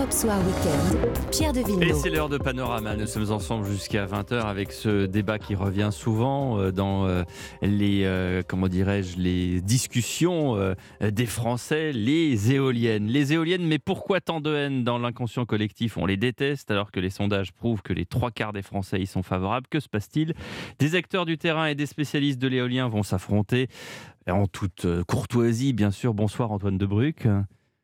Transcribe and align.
Europe 0.00 0.14
Pierre 1.30 1.52
de 1.52 1.60
Villeneuve. 1.60 1.90
Et 1.90 1.92
c'est 1.92 2.08
l'heure 2.08 2.30
de 2.30 2.38
Panorama. 2.38 2.96
Nous 2.96 3.06
sommes 3.06 3.30
ensemble 3.30 3.66
jusqu'à 3.66 4.06
20h 4.06 4.46
avec 4.46 4.72
ce 4.72 5.04
débat 5.04 5.38
qui 5.38 5.54
revient 5.54 5.90
souvent 5.92 6.58
euh, 6.58 6.70
dans 6.70 7.06
euh, 7.06 7.22
les, 7.60 8.04
euh, 8.04 8.42
comment 8.46 8.68
dirais-je, 8.68 9.18
les 9.18 9.60
discussions 9.60 10.56
des 11.02 11.26
Français, 11.26 11.92
les 11.92 12.52
éoliennes. 12.52 13.08
Les 13.08 13.34
éoliennes, 13.34 13.66
mais 13.66 13.78
pourquoi 13.78 14.22
tant 14.22 14.40
de 14.40 14.54
haine 14.54 14.84
dans 14.84 14.98
l'inconscient 14.98 15.44
collectif? 15.44 15.98
On 15.98 16.06
les 16.06 16.16
déteste 16.16 16.70
alors 16.70 16.92
que 16.92 17.00
les 17.00 17.10
sondages 17.10 17.52
prouvent 17.52 17.82
que 17.82 17.92
les 17.92 18.06
trois 18.06 18.30
quarts 18.30 18.54
des 18.54 18.62
Français 18.62 19.00
y 19.00 19.06
sont 19.06 19.22
favorables. 19.22 19.66
Que 19.68 19.80
se 19.80 19.88
passe-t-il? 19.88 20.32
Des 20.78 20.94
acteurs 20.94 21.26
du 21.26 21.36
terrain 21.36 21.66
et 21.66 21.74
des 21.74 21.86
spécialistes 21.86 22.38
de 22.38 22.48
l'éolien 22.48 22.88
vont 22.88 23.02
s'affronter 23.02 23.68
en 24.26 24.46
toute 24.46 24.86
courtoisie, 25.06 25.74
bien 25.74 25.90
sûr. 25.90 26.14
Bonsoir 26.14 26.52
Antoine 26.52 26.78
Debruc. 26.78 27.26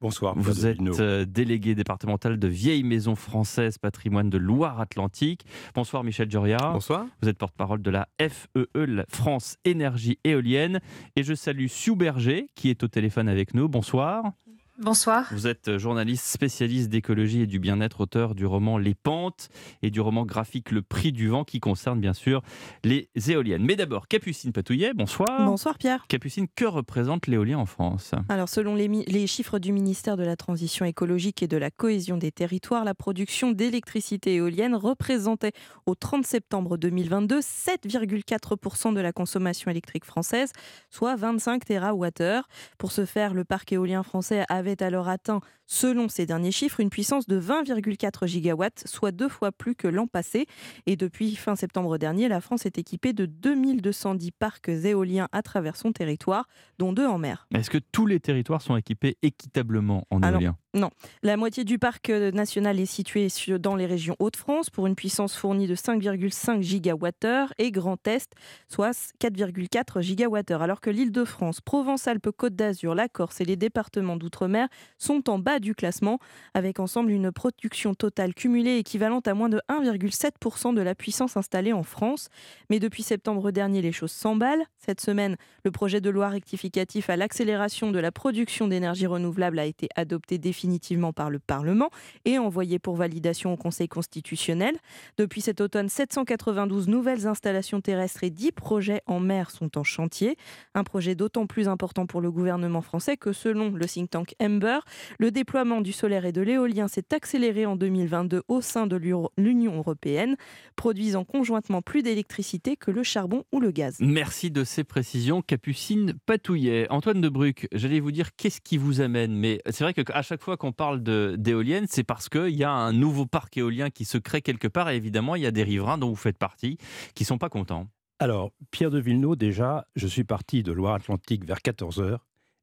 Bonsoir. 0.01 0.35
Vous 0.37 0.67
êtes 0.67 0.79
euh, 1.01 1.25
délégué 1.25 1.75
départemental 1.75 2.39
de 2.39 2.49
Vieilles 2.49 2.83
Maisons 2.83 3.15
Françaises 3.15 3.79
Patrimoine 3.79 4.29
de 4.29 4.37
Loire-Atlantique. 4.37 5.47
Bonsoir 5.75 6.05
Michel 6.05 6.31
Joria. 6.31 6.59
Bonsoir. 6.73 7.07
Vous 7.23 7.29
êtes 7.29 7.39
porte-parole 7.39 7.81
de 7.81 7.91
la 7.91 8.07
FEE, 8.21 8.67
la 8.75 9.07
France 9.09 9.57
Énergie 9.65 10.19
Éolienne. 10.23 10.81
Et 11.17 11.23
je 11.23 11.33
salue 11.33 11.69
Sue 11.69 11.97
Berger 11.97 12.47
qui 12.55 12.69
est 12.69 12.83
au 12.83 12.89
téléphone 12.89 13.29
avec 13.29 13.55
nous. 13.55 13.69
Bonsoir. 13.69 14.33
Bonsoir. 14.79 15.29
Vous 15.33 15.47
êtes 15.47 15.79
journaliste 15.79 16.27
spécialiste 16.27 16.91
d'écologie 16.91 17.41
et 17.41 17.47
du 17.47 17.59
bien-être, 17.59 18.03
auteur 18.03 18.35
du 18.35 18.45
roman 18.45 18.77
Les 18.77 18.95
Pentes 18.95 19.49
et 19.81 19.91
du 19.91 20.03
roman 20.03 20.27
graphique 20.27 20.71
Le 20.71 20.83
Prix 20.83 21.13
du 21.13 21.29
Vent 21.29 21.45
qui 21.45 21.61
concerne 21.61 21.99
bien 21.99 22.13
sûr 22.13 22.43
les 22.85 23.09
éoliennes. 23.27 23.65
Mais 23.65 23.75
d'abord, 23.75 24.07
Capucine 24.07 24.53
Patouillet, 24.53 24.93
bonsoir. 24.93 25.47
Bonsoir 25.47 25.79
Pierre. 25.79 26.05
Capucine, 26.09 26.47
que 26.55 26.67
représente 26.67 27.27
l'éolien 27.27 27.57
en 27.57 27.65
France? 27.65 28.13
Alors 28.29 28.51
selon 28.51 28.75
les, 28.75 28.87
les, 28.89 29.27
chiffres 29.27 29.59
du 29.59 29.73
ministère 29.73 30.19
de 30.19 30.25
la 30.25 30.37
Transition 30.37 30.85
écologique 30.85 31.43
et 31.43 31.49
de 31.49 31.57
la 31.57 31.71
cohésion 31.71 32.19
des 32.19 32.31
territoires, 32.31 32.85
la 32.85 32.95
production 32.95 33.53
d'électricité 33.53 34.35
éolienne 34.35 34.75
représentait 34.75 35.53
au 35.87 35.95
30 35.95 36.27
septembre 36.27 36.77
2022 36.77 37.41
7,4% 37.41 38.93
de 38.93 39.01
la 39.01 39.13
consommation 39.13 39.71
électrique 39.71 40.05
française, 40.05 40.53
soit 40.91 41.17
25 41.17 41.65
TWh. 41.65 42.43
Pour 42.77 42.93
ce 42.93 43.07
faire, 43.07 43.33
le 43.33 43.45
parc 43.45 43.73
éolien 43.73 44.03
français 44.03 44.45
avait 44.51 44.66
avait 44.67 44.83
alors 44.83 45.09
atteint, 45.09 45.41
selon 45.67 46.09
ces 46.09 46.27
derniers 46.27 46.53
chiffres, 46.53 46.81
une 46.81 46.91
puissance 46.91 47.27
de 47.27 47.41
20,4 47.41 48.27
gigawatts, 48.27 48.85
soit 48.87 49.13
deux 49.13 49.29
fois 49.29 49.53
plus 49.53 49.75
que 49.75 49.89
l'an 49.89 50.07
passé. 50.07 50.47
Et 50.87 50.97
depuis 50.97 51.37
fin 51.37 51.57
septembre 51.57 51.99
dernier, 51.99 52.29
la 52.29 52.41
France 52.41 52.67
est 52.67 52.79
équipée 52.79 53.13
de 53.13 53.27
2210 53.27 54.31
parcs 54.33 54.69
éoliens 54.69 55.29
à 55.33 55.43
travers 55.43 55.77
son 55.77 55.93
territoire, 55.93 56.47
dont 56.79 56.93
deux 56.93 57.07
en 57.07 57.19
mer. 57.19 57.47
Est-ce 57.55 57.71
que 57.71 57.79
tous 57.79 58.07
les 58.07 58.21
territoires 58.21 58.63
sont 58.63 58.77
équipés 58.77 59.17
équitablement 59.23 60.07
en 60.11 60.23
éolien? 60.23 60.57
non, 60.77 60.91
la 61.23 61.37
moitié 61.37 61.65
du 61.65 61.79
parc 61.79 62.11
euh, 62.11 62.31
national 62.31 62.79
est 62.79 62.87
située 62.87 63.29
dans 63.59 63.77
les 63.77 63.87
régions 63.87 64.15
Hauts-de-France 64.19 64.71
pour 64.71 64.87
une 64.87 64.95
puissance 64.95 65.35
fournie 65.35 65.67
de 65.67 65.75
5,5 65.75 66.61
gigawattheures 66.63 67.53
et 67.59 67.71
Grand 67.71 68.07
Est, 68.07 68.33
soit 68.69 68.93
4,4 69.21 70.03
gigawattheures. 70.03 70.63
Alors 70.63 70.81
que 70.81 70.91
l'Île-de-France, 70.91 71.61
Provence-Alpes-Côte 71.63 72.55
d'Azur, 72.55 72.95
la 72.95 73.09
Corse 73.09 73.41
et 73.41 73.45
les 73.45 73.57
départements 73.57 74.17
d'outre-mer 74.17 74.69
sont 74.99 75.29
en 75.31 75.39
bas 75.39 75.56
du 75.61 75.75
classement, 75.75 76.19
avec 76.55 76.81
ensemble 76.81 77.11
une 77.11 77.33
production 77.33 77.95
totale 77.95 78.35
cumulée 78.35 78.79
équivalente 78.79 79.29
à 79.29 79.35
moins 79.35 79.49
de 79.49 79.61
1,7% 79.69 80.75
de 80.75 80.81
la 80.81 80.95
puissance 80.95 81.37
installée 81.37 81.73
en 81.73 81.83
France. 81.83 82.29
Mais 82.71 82.79
depuis 82.79 83.03
septembre 83.03 83.51
dernier, 83.51 83.83
les 83.83 83.93
choses 83.93 84.13
s'emballent. 84.13 84.65
Cette 84.79 85.01
semaine, 85.01 85.37
le 85.65 85.71
projet 85.71 86.01
de 86.01 86.11
loi 86.11 86.29
rectificatif 86.29 87.11
à 87.11 87.17
l'accélération 87.17 87.91
de 87.91 87.99
la 87.99 88.13
production 88.13 88.69
d'énergie 88.69 89.07
renouvelable 89.07 89.59
a 89.59 89.65
été 89.65 89.89
adopté 89.97 90.39
définitivement 90.39 91.13
par 91.13 91.31
le 91.31 91.39
Parlement 91.39 91.91
et 92.25 92.39
envoyé 92.39 92.79
pour 92.79 92.97
validation 92.97 93.53
au 93.53 93.57
Conseil 93.57 93.89
constitutionnel. 93.89 94.77
Depuis 95.19 95.41
cet 95.41 95.61
automne, 95.61 95.89
792 95.89 96.89
nouvelles 96.89 97.27
installations 97.27 97.81
terrestres 97.81 98.25
et 98.25 98.31
10 98.31 98.53
projets 98.53 99.03
en 99.07 99.21
mer 99.21 99.51
sont 99.51 99.79
en 99.79 99.85
chantier. 99.85 100.37
Un 100.75 100.85
projet 100.85 101.15
d'autant 101.15 101.47
plus 101.47 101.69
important 101.69 102.07
pour 102.07 102.21
le 102.21 102.31
gouvernement 102.31 102.83
français 102.83 103.17
que 103.17 103.33
selon 103.33 103.71
le 103.71 103.87
think 103.87 104.11
tank 104.11 104.35
Ember, 104.41 104.79
le 105.19 105.31
déploiement 105.31 105.46
du 105.83 105.93
solaire 105.93 106.27
et 106.27 106.33
de 106.33 106.43
l'éolien 106.43 106.87
s'est 106.87 107.15
accéléré 107.15 107.67
en 107.67 107.77
2022 107.77 108.43
au 108.49 108.61
sein 108.61 108.87
de 108.87 108.97
l'Union 109.39 109.77
européenne, 109.77 110.37
produisant 110.75 111.25
conjointement 111.25 111.83
plus 111.83 112.03
d'électricité 112.03 112.77
que 112.77 112.91
le 112.91 113.03
charbon 113.03 113.45
ou 113.53 113.61
le 113.61 113.71
gaz. 113.71 113.97
Merci 114.01 114.51
de 114.51 114.65
ces 114.65 114.85
précisions, 114.85 115.43
Capucine 115.43 116.15
Patouillet. 116.27 116.87
Antoine 116.91 117.21
de 117.21 117.29
Bruc, 117.29 117.69
j'allais 117.73 118.01
vous 118.01 118.11
dire 118.11 118.35
qu'est-ce 118.37 118.61
qui 118.61 118.77
vous 118.77 119.01
amène, 119.01 119.35
mais 119.35 119.63
c'est 119.71 119.85
vrai 119.85 119.95
qu'à 119.95 120.23
chaque 120.23 120.43
fois 120.43 120.57
qu'on 120.57 120.73
parle 120.73 121.03
d'éoliennes, 121.03 121.87
c'est 121.89 122.05
parce 122.05 122.29
qu'il 122.29 122.57
y 122.57 122.65
a 122.65 122.71
un 122.71 122.93
nouveau 122.93 123.25
parc 123.25 123.57
éolien 123.57 123.89
qui 123.89 124.05
se 124.05 124.19
crée 124.19 124.43
quelque 124.43 124.69
part 124.69 124.91
et 124.91 124.97
évidemment, 124.97 125.37
il 125.37 125.43
y 125.43 125.47
a 125.47 125.53
des 125.53 125.63
riverains 125.63 125.97
dont 125.97 126.11
vous 126.11 126.17
faites 126.17 126.39
partie 126.39 126.77
qui 127.15 127.23
ne 127.23 127.29
sont 127.29 127.39
pas 127.39 127.49
contents. 127.49 127.87
Alors, 128.19 128.51
Pierre 128.71 128.91
de 128.91 128.99
Villeneuve, 128.99 129.37
déjà, 129.37 129.87
je 129.95 130.07
suis 130.07 130.25
parti 130.25 130.63
de 130.63 130.73
Loire-Atlantique 130.73 131.45
vers 131.47 131.59
14h 131.59 132.19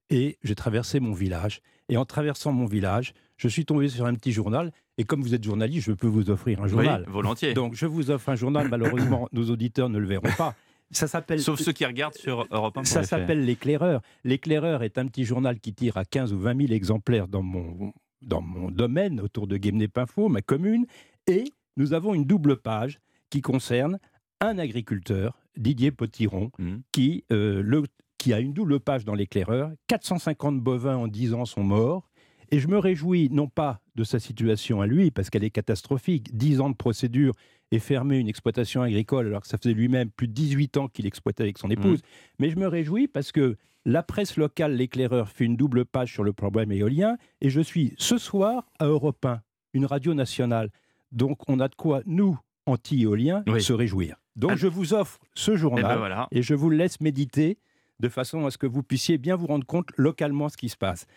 et 0.10 0.38
j'ai 0.44 0.56
traversé 0.56 1.00
mon 1.00 1.14
village. 1.14 1.62
Et 1.90 1.98
en 1.98 2.06
traversant 2.06 2.52
mon 2.52 2.66
village, 2.66 3.14
je 3.38 3.48
suis 3.48 3.66
tombé 3.66 3.90
sur 3.90 4.06
un 4.06 4.14
petit 4.14 4.32
journal. 4.32 4.72
Et 4.98 5.04
comme 5.04 5.22
vous 5.22 5.34
êtes 5.34 5.44
journaliste, 5.44 5.88
je 5.88 5.92
peux 5.92 6.08
vous 6.08 6.30
offrir 6.30 6.62
un 6.62 6.68
journal. 6.68 7.04
Oui, 7.08 7.14
volontiers. 7.14 7.54
Donc, 7.54 7.74
je 7.76 7.86
vous 7.86 8.12
offre 8.12 8.30
un 8.30 8.36
journal. 8.36 8.70
Malheureusement, 8.70 9.28
nos 9.34 9.50
auditeurs 9.50 9.90
ne 9.90 9.98
le 9.98 10.08
verront 10.08 10.32
pas. 10.38 10.56
Ça 10.92 11.08
s'appelle. 11.08 11.42
Sauf 11.42 11.60
ceux 11.60 11.72
qui 11.72 11.86
regardent 11.86 12.16
sur 12.16 12.48
Europe 12.52 12.78
1. 12.78 12.84
Ça 12.86 13.04
s'appelle 13.04 13.44
L'éclaireur. 13.44 14.02
L'éclaireur 14.24 14.84
est 14.84 14.98
un 14.98 15.08
petit 15.08 15.26
journal 15.26 15.60
qui 15.60 15.74
tire 15.74 15.98
à 15.98 16.06
15 16.06 16.34
ou 16.34 16.40
20 16.40 16.68
000 16.68 16.74
exemplaires 16.74 17.28
dans 17.28 17.42
mon, 17.42 17.94
dans 18.22 18.42
mon 18.42 18.70
domaine, 18.70 19.20
autour 19.20 19.48
de 19.48 19.58
Guémené-Pinfo, 19.58 20.30
ma 20.30 20.42
commune. 20.42 20.86
Et 21.28 21.46
nous 21.78 21.94
avons 21.94 22.14
une 22.14 22.26
double 22.26 22.58
page 22.58 23.00
qui 23.30 23.42
concerne 23.42 24.00
un 24.40 24.60
agriculteur, 24.60 25.40
Didier 25.58 25.92
Potiron, 25.92 26.52
mmh. 26.60 26.76
qui, 26.92 27.24
euh, 27.32 27.62
le, 27.64 27.84
qui 28.24 28.32
a 28.32 28.40
une 28.40 28.54
double 28.54 28.80
page 28.80 29.04
dans 29.04 29.16
l'éclaireur. 29.16 29.72
450 29.88 30.62
bovins 30.62 30.96
en 30.96 31.10
10 31.10 31.34
ans 31.34 31.44
sont 31.44 31.64
morts. 31.64 32.10
Et 32.52 32.60
je 32.60 32.70
me 32.70 32.78
réjouis 32.78 33.28
non 33.30 33.50
pas 33.50 33.82
de 33.96 34.06
sa 34.06 34.18
situation 34.18 34.80
à 34.80 34.88
lui, 34.88 35.12
parce 35.12 35.30
qu'elle 35.30 35.44
est 35.44 35.50
catastrophique. 35.50 36.34
10 36.34 36.62
ans 36.62 36.70
de 36.70 36.76
procédure 36.76 37.34
et 37.74 37.80
fermer 37.80 38.20
une 38.20 38.30
exploitation 38.30 38.82
agricole 38.82 39.28
alors 39.28 39.42
que 39.42 39.50
ça 39.50 39.58
faisait 39.58 39.74
lui-même 39.74 40.10
plus 40.10 40.30
de 40.30 40.34
18 40.34 40.78
ans 40.78 40.88
qu'il 40.88 41.06
exploitait 41.06 41.44
avec 41.44 41.58
son 41.58 41.70
épouse. 41.70 42.00
Mmh. 42.00 42.06
Mais 42.40 42.50
je 42.50 42.56
me 42.56 42.66
réjouis 42.66 43.10
parce 43.10 43.34
que 43.34 43.58
la 43.84 44.04
presse 44.04 44.38
locale, 44.38 44.74
l'éclaireur, 44.74 45.28
fait 45.28 45.44
une 45.44 45.58
double 45.58 45.84
page 45.84 46.14
sur 46.14 46.24
le 46.24 46.32
problème 46.32 46.72
éolien 46.72 47.18
et 47.42 47.50
je 47.50 47.60
suis 47.60 47.94
ce 47.98 48.18
soir 48.18 48.72
à 48.80 48.86
Europe 48.86 49.26
1, 49.26 49.42
une 49.74 49.86
radio 49.86 50.14
nationale. 50.14 50.70
Donc 51.12 51.40
on 51.50 51.60
a 51.60 51.68
de 51.68 51.76
quoi, 51.76 52.02
nous, 52.06 52.40
anti-éoliens, 52.68 53.44
se 53.60 53.74
réjouir. 53.74 54.16
Donc 54.38 54.52
ah. 54.54 54.56
je 54.56 54.68
vous 54.68 54.94
offre 54.94 55.20
ce 55.34 55.58
journal 55.58 55.98
eh 55.98 56.10
ben 56.10 56.28
et 56.32 56.42
je 56.42 56.56
vous 56.56 56.70
laisse 56.70 57.02
méditer 57.02 57.58
de 58.04 58.10
façon 58.10 58.46
à 58.46 58.52
ce 58.52 58.58
que 58.58 58.68
vous 58.68 58.84
puissiez 58.84 59.18
bien 59.18 59.38
vous 59.38 59.48
rendre 59.48 59.66
compte 59.66 59.88
localement 59.96 60.50
ce 60.50 60.58
qui 60.58 60.68
se 60.68 60.76
passe. 60.76 61.08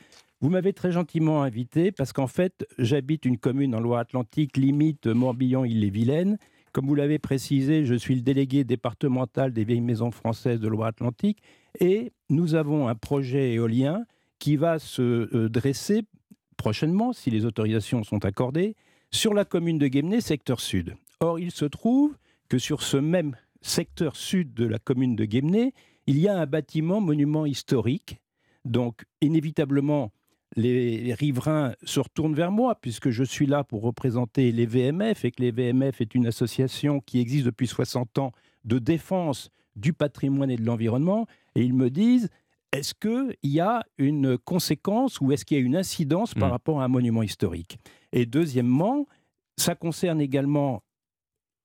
Vous 0.40 0.50
m'avez 0.50 0.72
très 0.72 0.92
gentiment 0.92 1.42
invité 1.42 1.90
parce 1.90 2.12
qu'en 2.12 2.28
fait, 2.28 2.64
j'habite 2.78 3.24
une 3.24 3.38
commune 3.38 3.74
en 3.74 3.80
Loire-Atlantique, 3.80 4.56
limite 4.56 5.08
Morbihan-Île-et-Vilaine. 5.08 6.38
Comme 6.72 6.86
vous 6.86 6.94
l'avez 6.94 7.18
précisé, 7.18 7.84
je 7.84 7.94
suis 7.94 8.14
le 8.14 8.20
délégué 8.20 8.62
départemental 8.62 9.52
des 9.52 9.64
vieilles 9.64 9.80
maisons 9.80 10.12
françaises 10.12 10.60
de 10.60 10.68
Loire-Atlantique 10.68 11.42
et 11.80 12.12
nous 12.30 12.54
avons 12.54 12.86
un 12.86 12.94
projet 12.94 13.54
éolien 13.54 14.04
qui 14.38 14.54
va 14.56 14.78
se 14.78 15.02
euh, 15.34 15.48
dresser 15.48 16.04
prochainement, 16.56 17.12
si 17.12 17.30
les 17.30 17.46
autorisations 17.46 18.04
sont 18.04 18.24
accordées, 18.24 18.76
sur 19.10 19.34
la 19.34 19.44
commune 19.44 19.78
de 19.78 19.88
Guémené, 19.88 20.20
secteur 20.20 20.60
sud. 20.60 20.94
Or, 21.18 21.40
il 21.40 21.50
se 21.50 21.64
trouve 21.64 22.16
que 22.48 22.58
sur 22.58 22.82
ce 22.82 22.96
même 22.96 23.34
secteur 23.60 24.14
sud 24.14 24.54
de 24.54 24.66
la 24.66 24.78
commune 24.78 25.16
de 25.16 25.24
Guémené, 25.24 25.74
il 26.06 26.18
y 26.18 26.28
a 26.28 26.38
un 26.38 26.46
bâtiment 26.46 27.00
monument 27.00 27.46
historique. 27.46 28.20
Donc, 28.64 29.04
inévitablement, 29.20 30.12
les 30.56 31.14
riverains 31.14 31.74
se 31.82 32.00
retournent 32.00 32.34
vers 32.34 32.52
moi, 32.52 32.76
puisque 32.80 33.10
je 33.10 33.24
suis 33.24 33.46
là 33.46 33.64
pour 33.64 33.82
représenter 33.82 34.52
les 34.52 34.66
VMF, 34.66 35.24
et 35.24 35.30
que 35.30 35.42
les 35.42 35.50
VMF 35.50 36.00
est 36.00 36.14
une 36.14 36.26
association 36.26 37.00
qui 37.00 37.20
existe 37.20 37.44
depuis 37.44 37.66
60 37.66 38.18
ans 38.18 38.32
de 38.64 38.78
défense 38.78 39.50
du 39.74 39.92
patrimoine 39.92 40.50
et 40.50 40.56
de 40.56 40.64
l'environnement, 40.64 41.26
et 41.54 41.62
ils 41.62 41.74
me 41.74 41.90
disent, 41.90 42.30
est-ce 42.72 42.94
qu'il 42.94 43.36
y 43.42 43.60
a 43.60 43.84
une 43.98 44.38
conséquence 44.38 45.20
ou 45.20 45.32
est-ce 45.32 45.44
qu'il 45.44 45.58
y 45.58 45.60
a 45.60 45.64
une 45.64 45.76
incidence 45.76 46.34
par 46.34 46.48
hmm. 46.48 46.52
rapport 46.52 46.80
à 46.80 46.84
un 46.84 46.88
monument 46.88 47.22
historique? 47.22 47.78
Et 48.12 48.26
deuxièmement, 48.26 49.06
ça 49.56 49.74
concerne 49.74 50.20
également 50.20 50.82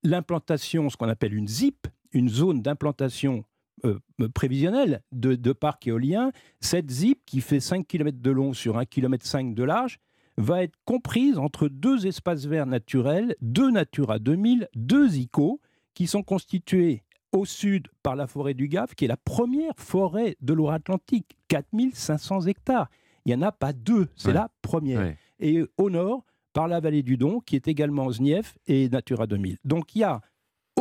l'implantation, 0.04 0.90
ce 0.90 0.98
qu'on 0.98 1.10
appelle 1.10 1.34
une 1.34 1.48
ZIP, 1.48 1.88
une 2.12 2.30
zone 2.30 2.62
d'implantation 2.62 3.46
euh, 3.86 4.00
prévisionnelle 4.34 5.02
de, 5.12 5.36
de 5.36 5.54
parcs 5.54 5.88
éoliens, 5.88 6.32
cette 6.60 6.90
ZIP 6.90 7.26
qui 7.26 7.42
fait 7.42 7.60
5 7.60 7.88
km 7.88 8.20
de 8.20 8.32
long 8.32 8.54
sur 8.54 8.78
1 8.78 8.86
km 8.86 9.26
5 9.26 9.54
de 9.54 9.64
large 9.64 9.98
va 10.38 10.64
être 10.64 10.76
comprise 10.86 11.38
entre 11.38 11.68
deux 11.68 12.08
espaces 12.08 12.46
verts 12.46 12.66
naturels, 12.66 13.36
deux 13.42 13.72
Natura 13.72 14.20
2000, 14.20 14.68
deux 14.76 15.18
ICO, 15.18 15.60
qui 15.94 16.08
sont 16.08 16.24
constitués 16.24 17.04
au 17.32 17.46
sud 17.46 17.88
par 18.04 18.16
la 18.16 18.28
forêt 18.28 18.54
du 18.54 18.68
Gave, 18.68 18.94
qui 18.96 19.06
est 19.06 19.08
la 19.08 19.18
première 19.18 19.74
forêt 19.78 20.36
de 20.42 20.54
Loire-Atlantique, 20.54 21.38
4500 21.48 22.42
hectares. 22.48 22.90
Il 23.26 23.30
n'y 23.30 23.44
en 23.44 23.48
a 23.48 23.52
pas 23.52 23.74
deux, 23.74 24.08
c'est 24.16 24.34
la 24.34 24.50
première. 24.62 25.14
Et 25.40 25.64
au 25.78 25.90
nord, 25.90 26.24
par 26.54 26.68
la 26.68 26.80
vallée 26.80 27.04
du 27.04 27.18
Don, 27.18 27.40
qui 27.40 27.56
est 27.56 27.68
également 27.68 28.12
ZNIEF 28.12 28.58
et 28.68 28.90
Natura 28.90 29.28
2000. 29.28 29.58
Donc 29.64 29.96
il 29.96 30.00
y 30.00 30.04
a 30.04 30.22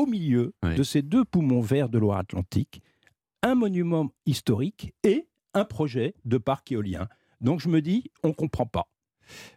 au 0.00 0.06
milieu 0.06 0.55
Oui. 0.62 0.75
de 0.76 0.82
ces 0.82 1.02
deux 1.02 1.25
poumons 1.25 1.61
verts 1.61 1.88
de 1.88 1.99
Loire-Atlantique 1.99 2.82
un 3.43 3.55
monument 3.55 4.11
historique 4.26 4.93
et 5.02 5.26
un 5.55 5.64
projet 5.64 6.14
de 6.25 6.37
parc 6.38 6.73
éolien. 6.73 7.08
Donc 7.41 7.61
je 7.61 7.69
me 7.69 7.81
dis, 7.81 8.11
on 8.23 8.29
ne 8.29 8.32
comprend 8.35 8.67
pas. 8.67 8.87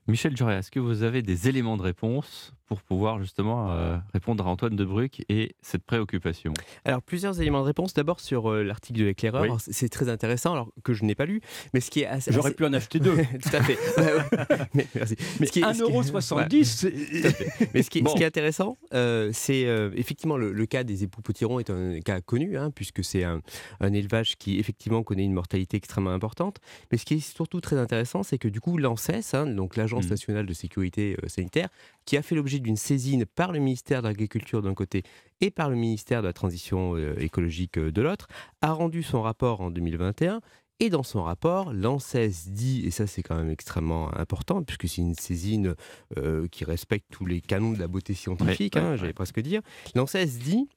Michel 0.08 0.34
Duret, 0.34 0.56
est-ce 0.58 0.72
que 0.72 0.80
vous 0.80 1.04
avez 1.04 1.22
des 1.22 1.48
éléments 1.48 1.78
de 1.78 1.81
réponse 1.81 2.54
pour 2.68 2.81
pouvoir 2.81 3.20
justement 3.20 3.72
euh, 3.72 3.98
répondre 4.14 4.46
à 4.48 4.50
Antoine 4.50 4.75
de 4.75 4.84
Bruck 4.86 5.22
et 5.30 5.56
cette 5.62 5.84
préoccupation? 5.84 6.54
Alors, 6.86 7.02
plusieurs 7.02 7.40
éléments 7.40 7.62
de 7.62 7.66
réponse. 7.68 7.94
D'abord, 7.94 8.20
sur 8.20 8.50
euh, 8.52 8.64
l'article 8.64 9.00
de 9.00 9.06
l'éclaireur. 9.06 9.44
Oui. 9.44 9.50
C'est 9.60 9.90
très 9.90 10.10
intéressant, 10.10 10.54
alors 10.54 10.72
que 10.84 10.94
je 10.94 11.04
n'ai 11.06 11.16
pas 11.16 11.25
lu. 11.25 11.42
Mais 11.74 11.80
ce 11.80 11.90
qui 11.92 12.02
est 12.02 12.06
assez. 12.06 12.31
J'aurais 12.31 12.48
assez- 12.50 12.56
pu 12.56 12.66
en 12.66 12.74
acheter 12.74 13.00
deux. 13.00 13.16
Tout 13.42 13.56
à 13.56 13.62
fait. 13.64 13.78
Ouais, 13.98 14.14
ouais. 14.14 14.58
Mais, 14.74 14.88
merci. 14.96 15.16
Mais 15.40 15.46
Ce 15.46 15.52
qui 15.52 15.60
est- 15.60 15.74
ce 15.74 15.84
qui 15.84 15.92
est- 15.92 16.02
1,70€, 16.02 16.64
c'est- 16.66 17.70
Mais 17.74 17.84
ce 17.84 17.90
qui 17.90 18.00
est, 18.00 18.02
Bon. 18.02 18.12
ce 18.12 18.16
qui 18.16 18.24
est 18.24 18.25
intéressant, 18.28 18.78
euh, 18.94 19.30
c'est 19.34 19.66
euh, 19.66 19.92
effectivement 19.96 20.38
le, 20.38 20.52
le 20.52 20.66
cas 20.66 20.84
des 20.84 21.04
époux 21.04 21.22
potirons 21.22 21.60
est 21.60 21.70
un 21.70 22.00
cas 22.02 22.22
connu, 22.22 22.58
hein, 22.58 22.72
puisque 22.72 23.04
c'est 23.04 23.24
un, 23.24 23.42
un 23.80 23.94
élevage 23.94 24.38
qui 24.38 24.60
effectivement 24.60 25.04
connaît 25.04 25.24
une 25.24 25.34
mortalité 25.34 25.78
extrêmement 25.78 26.12
importante. 26.12 26.58
Mais 26.92 26.98
ce 26.98 27.06
qui 27.06 27.16
est 27.16 27.20
surtout 27.20 27.62
très 27.62 27.78
intéressant, 27.78 28.24
c'est 28.24 28.38
que 28.38 28.48
du 28.48 28.60
coup 28.62 28.78
l'ANSES, 28.78 29.34
hein, 29.34 29.46
donc 29.63 29.77
l'Agence 29.77 30.04
Mhm. 30.06 30.10
nationale 30.12 30.45
de 30.45 30.54
sécurité 30.54 31.15
euh, 31.24 31.30
sanitaire, 31.30 31.69
qui 32.06 32.18
a 32.18 32.21
fait 32.21 32.36
l'objet 32.36 32.60
d'une 32.60 32.75
saisine 32.75 33.25
par 33.25 33.54
le 33.54 33.60
ministère 33.60 34.01
de 34.01 34.07
l'Agriculture 34.10 34.62
d'un 34.62 34.74
côté 34.74 35.04
et 35.39 35.51
par 35.51 35.69
le 35.69 35.77
ministère 35.77 36.21
de 36.21 36.27
la 36.27 36.33
Transition 36.33 36.95
euh, 36.98 37.15
écologique 37.18 37.77
euh, 37.77 37.92
de 37.92 38.01
l'autre, 38.01 38.27
a 38.62 38.74
rendu 38.74 39.04
son 39.04 39.21
rapport 39.21 39.62
en 39.62 39.71
2021. 39.71 40.42
Et 40.81 40.89
dans 40.89 41.04
son 41.04 41.24
rapport, 41.24 41.71
l'ANSES 41.71 42.50
dit, 42.50 42.86
et 42.86 42.92
ça 42.92 43.07
c'est 43.07 43.21
quand 43.24 43.38
même 43.38 43.51
extrêmement 43.51 44.13
important, 44.18 44.63
puisque 44.63 44.89
c'est 44.89 45.01
une 45.01 45.15
saisine 45.15 45.75
euh, 46.18 46.48
qui 46.50 46.65
respecte 46.65 47.06
tous 47.10 47.25
les 47.25 47.39
canons 47.39 47.71
de 47.71 47.80
la 47.80 47.88
beauté 47.88 48.13
scientifique, 48.13 48.75
Ouais, 48.75 48.81
hein, 48.81 48.92
ouais, 48.92 48.98
j'allais 48.98 49.10
ouais. 49.10 49.13
presque 49.13 49.39
dire, 49.39 49.62
l'ANSES 49.95 50.39
dit, 50.44 50.68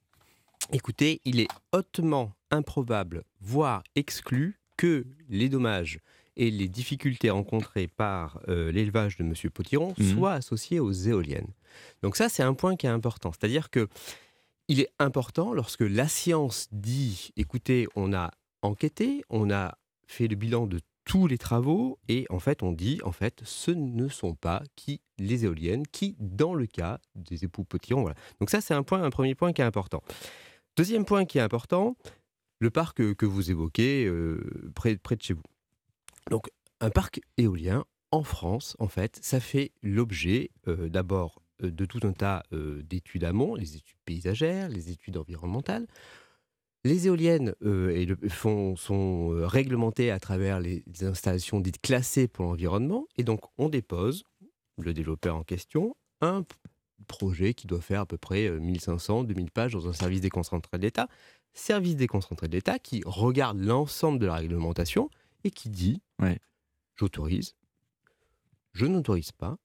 écoutez, 0.73 1.21
il 1.25 1.41
est 1.41 1.49
hautement 1.73 2.33
improbable, 2.53 3.25
voire 3.41 3.83
exclu, 3.97 4.61
que 4.77 5.07
les 5.31 5.49
dommages 5.49 5.99
et 6.37 6.51
les 6.51 6.69
difficultés 6.69 7.31
rencontrées 7.31 7.87
par 7.89 8.41
euh, 8.49 8.71
l'élevage 8.73 9.17
de 9.17 9.25
M. 9.25 9.35
Potiron 9.53 9.95
Mhm. 9.99 10.15
soient 10.15 10.33
associés 10.33 10.81
aux 10.81 10.93
éoliennes. 10.93 11.53
Donc 12.03 12.17
ça, 12.17 12.29
c'est 12.29 12.43
un 12.43 12.55
point 12.55 12.77
qui 12.77 12.87
est 12.87 12.91
important. 12.91 13.33
C'est-à-dire 13.33 13.71
que 13.71 13.89
il 14.69 14.81
est 14.81 14.91
important 14.99 15.53
lorsque 15.53 15.83
la 15.83 16.09
science 16.09 16.69
dit, 16.73 17.31
écoutez, 17.37 17.87
on 17.95 18.13
a 18.13 18.31
enquêté, 18.63 19.23
on 19.31 19.51
a 19.51 19.79
fait 20.07 20.27
le 20.27 20.35
bilan 20.37 20.67
de 20.67 20.81
tous 21.05 21.29
les 21.29 21.39
travaux 21.39 22.01
et 22.09 22.27
en 22.31 22.41
fait 22.41 22.65
on 22.65 22.73
dit 22.73 22.99
en 23.05 23.13
fait 23.13 23.41
ce 23.45 23.71
ne 23.71 24.09
sont 24.09 24.35
pas 24.35 24.65
qui 24.75 25.01
les 25.19 25.45
éoliennes 25.45 25.87
qui 25.87 26.17
dans 26.19 26.53
le 26.53 26.67
cas 26.67 26.99
des 27.15 27.45
époux 27.45 27.63
Potiron 27.63 28.01
voilà. 28.01 28.17
Donc 28.41 28.51
ça 28.51 28.61
c'est 28.61 28.75
un 28.75 28.83
point 28.83 29.01
un 29.05 29.11
premier 29.11 29.37
point 29.37 29.53
qui 29.53 29.63
est 29.63 29.65
important. 29.65 30.03
Deuxième 30.77 31.05
point 31.05 31.25
qui 31.25 31.39
est 31.39 31.43
important, 31.43 31.97
le 32.59 32.71
parc 32.71 32.97
que, 32.97 33.13
que 33.13 33.25
vous 33.25 33.53
évoquez 33.53 34.05
euh, 34.07 34.71
près, 34.75 34.97
près 34.97 35.15
de 35.15 35.23
chez 35.23 35.35
vous. 35.35 35.43
Donc 36.31 36.49
un 36.81 36.91
parc 36.91 37.21
éolien 37.37 37.85
en 38.11 38.23
France 38.23 38.77
en 38.79 38.89
fait 38.89 39.19
ça 39.23 39.41
fait 39.41 39.73
l'objet 39.83 40.51
euh, 40.69 40.89
d'abord 40.89 41.43
euh, 41.63 41.71
de 41.71 41.85
tout 41.85 42.01
un 42.03 42.13
tas 42.13 42.43
euh, 42.53 42.83
d'études 42.83 43.25
amont, 43.25 43.55
les 43.55 43.77
études 43.77 43.99
paysagères, 44.05 44.69
les 44.69 44.91
études 44.91 45.17
environnementales. 45.17 45.87
Les 46.85 47.09
éoliennes 47.09 47.53
sont 48.77 49.29
réglementées 49.29 50.13
à 50.13 50.21
travers 50.21 50.61
les 50.61 50.85
installations 51.03 51.59
dites 51.59 51.81
classées 51.81 52.29
pour 52.29 52.45
l'environnement. 52.45 53.09
Et 53.17 53.25
donc, 53.25 53.41
on 53.59 53.69
dépose, 53.69 54.23
le 54.79 54.95
développeur 54.95 55.35
en 55.35 55.43
question, 55.43 55.97
un 56.21 56.45
projet 57.07 57.55
qui 57.55 57.67
doit 57.67 57.81
faire 57.81 58.01
à 58.01 58.07
peu 58.07 58.19
près 58.19 58.47
euh, 58.47 58.59
1500, 58.59 59.25
2000 59.25 59.51
pages 59.51 59.73
dans 59.73 59.89
un 59.89 59.93
service 59.93 60.21
déconcentré 60.21 60.79
de 60.79 60.83
l'État. 60.83 61.09
Service 61.55 61.97
déconcentré 61.97 62.49
de 62.49 62.53
l'État 62.53 62.79
qui 62.79 63.03
regarde 63.07 63.59
l'ensemble 63.59 64.19
de 64.19 64.27
la 64.27 64.35
réglementation 64.35 65.11
et 65.47 65.51
qui 65.51 65.71
dit 65.71 66.03
Ouais. 66.21 66.39
j'autorise, 66.97 67.55
je 68.73 68.87
n'autorise 68.87 69.33
pas, 69.33 69.57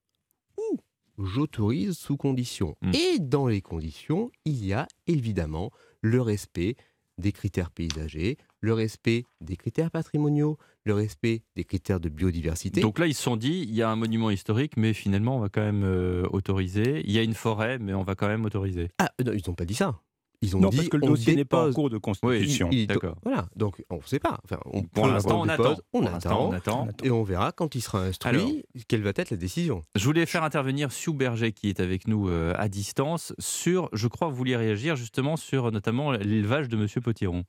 ou 0.56 0.78
j'autorise 1.18 1.96
sous 1.96 2.16
condition. 2.16 2.76
Mm. 2.82 2.92
Et 2.94 3.18
dans 3.18 3.46
les 3.48 3.60
conditions, 3.60 4.30
il 4.44 4.64
y 4.64 4.72
a 4.72 4.86
évidemment 5.06 5.70
le 6.00 6.20
respect 6.22 6.76
des 7.18 7.32
critères 7.32 7.70
paysagers, 7.70 8.38
le 8.60 8.72
respect 8.72 9.24
des 9.40 9.56
critères 9.56 9.90
patrimoniaux, 9.90 10.56
le 10.84 10.94
respect 10.94 11.42
des 11.56 11.64
critères 11.64 12.00
de 12.00 12.08
biodiversité. 12.08 12.80
Donc 12.80 12.98
là, 12.98 13.06
ils 13.06 13.14
se 13.14 13.22
sont 13.22 13.36
dit, 13.36 13.64
il 13.68 13.74
y 13.74 13.82
a 13.82 13.90
un 13.90 13.96
monument 13.96 14.30
historique, 14.30 14.76
mais 14.76 14.92
finalement, 14.94 15.36
on 15.36 15.40
va 15.40 15.48
quand 15.48 15.60
même 15.60 15.84
euh, 15.84 16.26
autoriser. 16.30 17.02
Il 17.04 17.12
y 17.12 17.18
a 17.18 17.22
une 17.22 17.34
forêt, 17.34 17.78
mais 17.78 17.92
on 17.92 18.02
va 18.02 18.14
quand 18.14 18.28
même 18.28 18.44
autoriser. 18.44 18.88
ah, 18.98 19.10
non, 19.24 19.32
ils 19.32 19.42
n'ont 19.46 19.54
pas 19.54 19.66
dit 19.66 19.74
ça. 19.74 20.00
Ils 20.42 20.56
ont 20.56 20.60
Non, 20.60 20.68
dit 20.70 20.76
parce 20.76 20.88
que 20.88 20.96
le 20.96 21.04
on 21.04 21.10
dossier 21.10 21.36
n'est 21.36 21.44
pas 21.44 21.68
en 21.68 21.72
cours 21.72 21.88
de 21.88 21.98
constitution. 21.98 22.68
Il- 22.72 22.86
D'accord. 22.88 23.16
Voilà, 23.22 23.46
donc 23.56 23.82
on 23.90 23.96
ne 23.96 24.02
sait 24.02 24.18
pas. 24.18 24.38
Enfin, 24.44 24.58
on, 24.66 24.82
Pour 24.82 25.06
l'instant, 25.06 25.40
on 25.40 25.48
attend. 25.48 25.76
On 25.92 26.04
attend. 26.06 26.48
on 26.48 26.52
attend. 26.52 26.88
Et 27.04 27.10
on 27.10 27.22
verra 27.22 27.52
quand 27.52 27.74
il 27.74 27.80
sera 27.80 28.00
instruit 28.02 28.30
Alors. 28.36 28.50
quelle 28.88 29.02
va 29.02 29.10
être 29.14 29.30
la 29.30 29.36
décision. 29.36 29.82
Je 29.94 30.04
voulais 30.04 30.26
faire 30.26 30.42
intervenir 30.42 30.90
Sue 30.92 31.12
Berger 31.14 31.52
qui 31.52 31.68
est 31.68 31.80
avec 31.80 32.08
nous 32.08 32.28
euh, 32.28 32.52
à 32.58 32.68
distance 32.68 33.32
sur, 33.38 33.88
je 33.92 34.08
crois, 34.08 34.28
vous 34.28 34.34
vouliez 34.36 34.56
réagir 34.56 34.96
justement 34.96 35.36
sur 35.36 35.70
notamment 35.70 36.10
l'élevage 36.12 36.68
de 36.68 36.76
Monsieur 36.76 37.00
Potiron. 37.00 37.44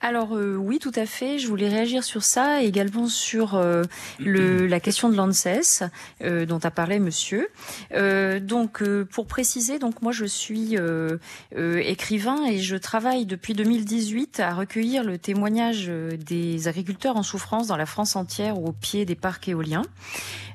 Alors 0.00 0.36
euh, 0.36 0.56
oui, 0.56 0.78
tout 0.80 0.92
à 0.96 1.06
fait. 1.06 1.38
Je 1.38 1.46
voulais 1.46 1.68
réagir 1.68 2.02
sur 2.02 2.22
ça 2.24 2.62
et 2.62 2.66
également 2.66 3.06
sur 3.06 3.54
euh, 3.54 3.82
le, 4.18 4.66
la 4.66 4.80
question 4.80 5.08
de 5.08 5.16
l'ANSES 5.16 5.84
euh, 6.22 6.44
dont 6.44 6.58
a 6.64 6.70
parlé 6.70 6.98
Monsieur. 6.98 7.48
Euh, 7.94 8.40
donc 8.40 8.82
euh, 8.82 9.04
pour 9.04 9.26
préciser, 9.26 9.78
donc 9.78 10.02
moi 10.02 10.10
je 10.10 10.24
suis 10.24 10.76
euh, 10.76 11.18
euh, 11.56 11.80
écrivain 11.84 12.44
et 12.46 12.58
je 12.58 12.76
travaille 12.76 13.26
depuis 13.26 13.54
2018 13.54 14.40
à 14.40 14.54
recueillir 14.54 15.04
le 15.04 15.18
témoignage 15.18 15.88
des 15.88 16.66
agriculteurs 16.66 17.16
en 17.16 17.22
souffrance 17.22 17.68
dans 17.68 17.76
la 17.76 17.86
France 17.86 18.16
entière 18.16 18.58
au 18.58 18.72
pied 18.72 19.04
des 19.04 19.14
parcs 19.14 19.48
éoliens. 19.48 19.82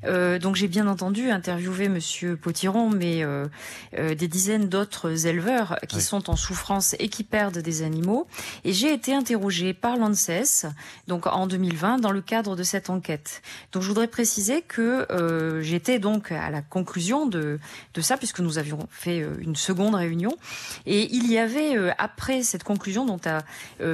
Euh, 0.04 0.40
donc 0.40 0.56
j'ai 0.56 0.68
bien 0.68 0.88
entendu 0.88 1.30
interviewé 1.32 1.90
Monsieur 1.90 2.36
Potiron, 2.36 2.90
mais 2.90 3.24
euh, 3.24 3.46
euh, 3.98 4.14
des 4.14 4.28
dizaines 4.28 4.70
d'autres 4.70 5.26
éleveurs 5.26 5.78
qui 5.88 5.98
Oui. 5.98 6.02
sont 6.02 6.30
en 6.30 6.36
souffrance 6.36 6.96
et 7.00 7.08
qui 7.10 7.24
perdent 7.24 7.58
des 7.60 7.82
animaux. 7.82 8.28
Et 8.64 8.74
j'ai 8.74 8.87
été 8.94 9.13
interrogée 9.13 9.74
par 9.74 9.98
l'ANSES, 9.98 10.68
donc 11.07 11.28
en 11.28 11.48
2020, 11.48 12.00
dans 12.00 12.12
le 12.12 12.22
cadre 12.22 12.56
de 12.56 12.63
cette 12.63 12.89
enquête. 12.89 13.42
Donc 13.72 13.84
je 13.84 13.88
voudrais 13.88 14.07
préciser 14.07 14.62
que 14.62 15.06
euh, 15.12 15.62
j'étais 15.62 16.00
donc 16.00 16.31
à 16.31 16.50
la 16.50 16.62
conclusion 16.62 17.25
de, 17.25 17.60
de 17.94 18.01
ça, 18.01 18.17
puisque 18.17 18.39
nous 18.39 18.58
avions 18.58 18.88
fait 18.89 19.22
euh, 19.22 19.36
une 19.39 19.56
seconde 19.56 19.96
réunion. 19.96 20.36
Et 20.86 21.13
il 21.13 21.32
y 21.32 21.38
avait, 21.38 21.77
euh, 21.77 21.91
après 21.98 22.44
cette 22.44 22.63
conclusion 22.63 23.06
dont 23.06 23.22
a 23.25 23.41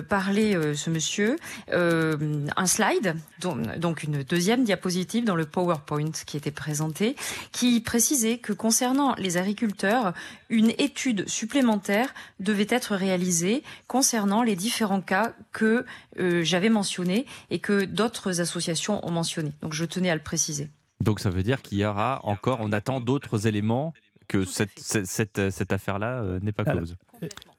parlé 0.10 0.58
ce 0.76 0.90
monsieur, 0.90 1.38
un 1.72 2.66
slide, 2.66 3.16
donc 3.40 4.04
une 4.04 4.24
deuxième 4.24 4.64
diapositive 4.64 5.24
dans 5.26 5.36
le 5.36 5.46
PowerPoint 5.46 6.12
qui 6.26 6.38
était 6.38 6.52
présenté, 6.52 7.16
qui 7.52 7.80
précisait 7.82 8.38
que 8.38 8.54
concernant 8.54 9.16
les 9.16 9.38
agriculteurs, 9.38 10.14
une 10.50 10.72
étude 10.78 11.28
supplémentaire 11.28 12.14
devait 12.40 12.68
être 12.70 12.96
réalisée 12.96 13.64
concernant 13.88 14.44
les 14.44 14.56
différents 14.56 14.83
cas 15.02 15.34
que 15.52 15.86
euh, 16.20 16.44
j'avais 16.44 16.70
mentionnés 16.70 17.26
et 17.50 17.60
que 17.60 17.86
d'autres 17.86 18.42
associations 18.42 19.06
ont 19.06 19.12
mentionnés. 19.12 19.54
Donc 19.62 19.74
je 19.74 19.86
tenais 19.86 20.10
à 20.10 20.16
le 20.16 20.22
préciser. 20.22 20.70
Donc 21.02 21.20
ça 21.20 21.30
veut 21.30 21.44
dire 21.44 21.62
qu'il 21.62 21.80
y 21.80 21.86
aura 21.86 22.22
encore, 22.24 22.60
on 22.62 22.72
attend 22.72 23.02
d'autres 23.02 23.48
éléments 23.48 23.94
que 24.28 24.46
cette, 24.46 24.72
cette, 24.78 25.06
cette, 25.06 25.50
cette 25.52 25.74
affaire-là 25.74 26.24
euh, 26.24 26.40
n'est 26.42 26.52
pas 26.52 26.64
Alors, 26.66 26.84
close. 26.84 26.96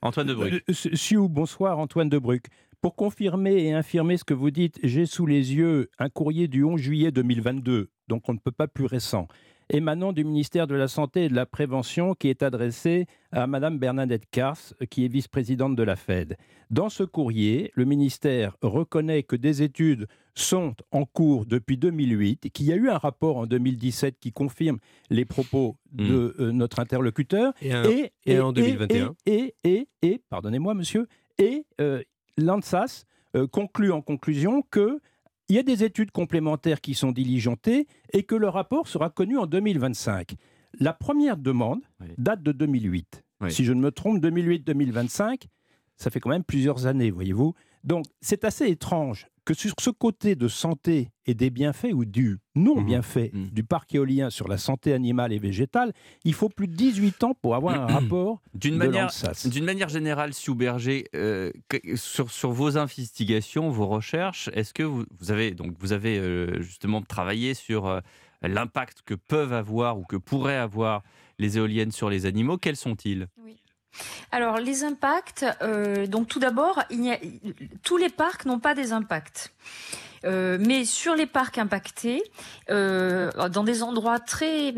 Antoine 0.03 0.27
de 0.27 0.35
Bruck. 0.35 0.53
Euh, 0.53 0.61
euh, 0.69 0.97
Sioux, 0.97 1.29
bonsoir, 1.29 1.79
Antoine 1.79 2.09
Debruck. 2.09 2.47
Pour 2.81 2.97
confirmer 2.97 3.65
et 3.65 3.73
infirmer 3.73 4.17
ce 4.17 4.25
que 4.25 4.35
vous 4.35 4.51
dites, 4.51 4.79
j'ai 4.83 5.07
sous 5.07 5.27
les 5.27 5.55
yeux 5.55 5.91
un 5.99 6.11
courrier 6.11 6.49
du 6.49 6.65
11 6.65 6.81
juillet 6.81 7.11
2022, 7.13 7.91
donc 8.09 8.29
on 8.29 8.35
ne 8.35 8.39
peut 8.39 8.53
pas 8.53 8.69
plus 8.69 8.85
récent, 8.85 9.27
émanant 9.71 10.13
du 10.13 10.25
ministère 10.25 10.67
de 10.67 10.75
la 10.75 10.89
Santé 10.89 11.25
et 11.25 11.29
de 11.29 11.35
la 11.35 11.47
Prévention 11.47 12.15
qui 12.15 12.29
est 12.29 12.43
adressé 12.43 13.07
à 13.33 13.47
Madame 13.47 13.79
Bernadette 13.79 14.25
Kars, 14.31 14.59
qui 14.91 15.05
est 15.05 15.09
vice-présidente 15.09 15.75
de 15.77 15.83
la 15.83 15.97
Fed. 15.97 16.37
Dans 16.71 16.89
ce 16.89 17.03
courrier, 17.05 17.71
le 17.75 17.85
ministère 17.85 18.57
reconnaît 18.63 19.23
que 19.23 19.37
des 19.37 19.63
études 19.63 20.07
sont 20.35 20.75
en 20.91 21.05
cours 21.05 21.47
depuis 21.47 21.77
2008, 21.77 22.51
qu'il 22.53 22.67
y 22.67 22.73
a 22.73 22.77
eu 22.77 22.89
un 22.89 22.99
rapport 22.99 23.37
en 23.37 23.47
2017 23.47 24.17
qui 24.19 24.33
confirme 24.33 24.79
les 25.11 25.25
propos 25.25 25.77
de 25.93 26.35
euh, 26.41 26.51
notre 26.53 26.81
interlocuteur, 26.81 27.53
Et, 27.63 27.73
un- 27.73 27.85
et, 27.85 28.13
et 28.27 28.41
en 28.41 28.53
2021. 28.53 29.15
Et, 29.27 29.55
et, 29.65 29.89
et, 30.03 30.21
pardonnez-moi, 30.31 30.75
monsieur, 30.75 31.07
et 31.39 31.65
euh, 31.81 32.03
l'ANSAS 32.37 33.05
euh, 33.37 33.47
conclut 33.47 33.93
en 33.93 34.01
conclusion 34.03 34.63
que 34.71 35.01
il 35.49 35.57
y 35.57 35.59
a 35.59 35.63
des 35.63 35.85
études 35.85 36.11
complémentaires 36.11 36.81
qui 36.81 36.95
sont 36.95 37.13
diligentées 37.13 37.87
et 38.13 38.23
que 38.23 38.35
le 38.35 38.49
rapport 38.49 38.89
sera 38.89 39.11
connu 39.11 39.37
en 39.39 39.47
2025. 39.47 40.35
La 40.81 40.93
première 40.93 41.37
demande 41.37 41.81
date 42.19 42.43
de 42.43 42.53
2008. 42.53 43.25
Oui. 43.41 43.53
Si 43.53 43.65
je 43.65 43.73
ne 43.73 43.81
me 43.81 43.91
trompe, 43.91 44.23
2008-2025, 44.23 45.45
ça 45.97 46.11
fait 46.11 46.21
quand 46.21 46.31
même 46.31 46.45
plusieurs 46.45 46.87
années, 46.87 47.11
voyez-vous. 47.11 47.55
Donc 47.85 48.07
c'est 48.21 48.45
assez 48.45 48.67
étrange 48.67 49.29
que 49.45 49.53
sur 49.55 49.75
ce 49.79 49.91
côté 49.91 50.37
de 50.37 50.49
santé 50.49 51.11
et 51.27 51.35
des 51.35 51.51
bienfaits 51.51 51.93
ou 51.93 52.05
du 52.05 52.39
non-bienfait 52.55 53.31
Mmh. 53.33 53.39
Mmh. 53.41 53.51
du 53.51 53.65
parc 53.65 53.95
éolien 53.95 54.31
sur 54.31 54.49
la 54.49 54.57
santé 54.59 54.93
animale 54.93 55.33
et 55.33 55.39
végétale, 55.39 55.93
il 56.25 56.33
faut 56.35 56.49
plus 56.49 56.67
de 56.69 56.75
18 56.75 57.25
ans 57.25 57.35
pour 57.41 57.55
avoir 57.55 57.75
un 57.81 57.87
rapport 58.01 58.41
D'une 58.55 58.77
manière, 58.77 59.05
l'ANSAS. 59.05 59.47
d'une 59.49 59.65
manière 59.65 59.89
générale, 59.89 60.33
Sue 60.35 60.55
Berger, 60.55 61.07
euh, 61.15 61.51
que- 61.69 61.97
sur, 61.97 62.31
sur 62.31 62.53
vos 62.53 62.79
investigations, 62.79 63.69
vos 63.71 63.87
recherches, 63.87 64.49
est-ce 64.55 64.73
que 64.73 64.83
vous, 64.83 65.05
vous 65.19 65.31
avez, 65.31 65.53
donc, 65.53 65.75
vous 65.79 65.93
avez 65.93 66.19
euh, 66.19 66.61
justement 66.63 67.03
travaillé 67.03 67.55
sur 67.55 67.87
euh, 67.87 68.01
l'impact 68.43 69.03
que 69.05 69.15
peuvent 69.15 69.53
avoir 69.53 69.99
ou 69.99 70.05
que 70.05 70.17
pourraient 70.17 70.57
avoir 70.57 71.03
les 71.39 71.59
éoliennes 71.59 71.93
sur 71.93 72.09
les 72.11 72.27
animaux? 72.27 72.57
Quels 72.59 72.77
sont-ils? 72.77 73.27
Alors, 74.33 74.59
les 74.59 74.85
impacts, 74.85 75.45
euh, 75.63 76.07
donc 76.07 76.29
tout 76.29 76.39
d'abord, 76.41 76.83
il 76.91 77.01
n'y 77.01 77.13
a- 77.13 77.19
tous 77.83 77.97
les 77.97 78.09
parcs 78.11 78.45
n'ont 78.47 78.59
pas 78.59 78.75
des 78.75 78.93
impacts. 78.93 79.53
Euh, 80.25 80.57
mais 80.59 80.87
sur 80.87 81.15
les 81.15 81.27
parcs 81.27 81.59
impactés, 81.59 82.23
euh, 82.71 83.31
dans 83.51 83.63
des 83.63 83.83
endroits 83.83 84.19
très 84.19 84.75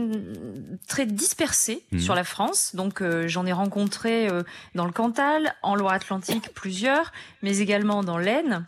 très 0.88 1.06
dispersés 1.06 1.84
Mhm. 1.92 2.00
sur 2.00 2.14
la 2.16 2.24
France, 2.24 2.74
donc 2.74 3.00
euh, 3.00 3.28
j'en 3.28 3.46
ai 3.46 3.52
rencontré 3.52 4.28
euh, 4.28 4.42
dans 4.74 4.86
le 4.86 4.90
Cantal, 4.92 5.54
en 5.62 5.76
Loire-Atlantique 5.76 6.52
plusieurs, 6.52 7.12
mais 7.42 7.58
également 7.58 8.02
dans 8.02 8.18
l'Aisne. 8.18 8.66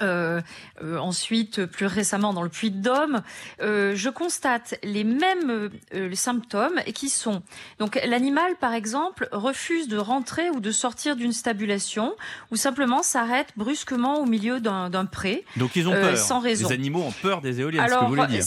Euh, 0.00 0.40
euh, 0.82 0.96
ensuite, 0.98 1.66
plus 1.66 1.86
récemment 1.86 2.32
dans 2.32 2.42
le 2.42 2.48
Puy-de-Dôme, 2.48 3.22
euh, 3.60 3.92
je 3.94 4.08
constate 4.08 4.74
les 4.82 5.04
mêmes 5.04 5.70
euh, 5.94 6.14
symptômes 6.14 6.80
qui 6.94 7.08
sont 7.08 7.42
donc 7.78 8.00
l'animal, 8.06 8.56
par 8.60 8.72
exemple, 8.72 9.28
refuse 9.32 9.88
de 9.88 9.98
rentrer 9.98 10.48
ou 10.50 10.60
de 10.60 10.70
sortir 10.70 11.16
d'une 11.16 11.32
stabulation 11.32 12.14
ou 12.50 12.56
simplement 12.56 13.02
s'arrête 13.02 13.48
brusquement 13.56 14.18
au 14.20 14.24
milieu 14.26 14.60
d'un 14.60 15.04
pré. 15.06 15.44
Donc 15.56 15.76
ils 15.76 15.88
ont 15.88 15.92
Euh, 15.92 16.10
peur. 16.10 16.16
sans 16.18 16.40
raison. 16.40 16.68
Les 16.68 16.74
animaux 16.74 17.02
ont 17.02 17.12
peur 17.22 17.40
des 17.42 17.60
éoliennes, 17.60 17.82
ce 17.84 17.88
que 17.88 17.92
Alors, 17.94 18.08
vous 18.08 18.14
voulez 18.16 18.26
dire. 18.28 18.44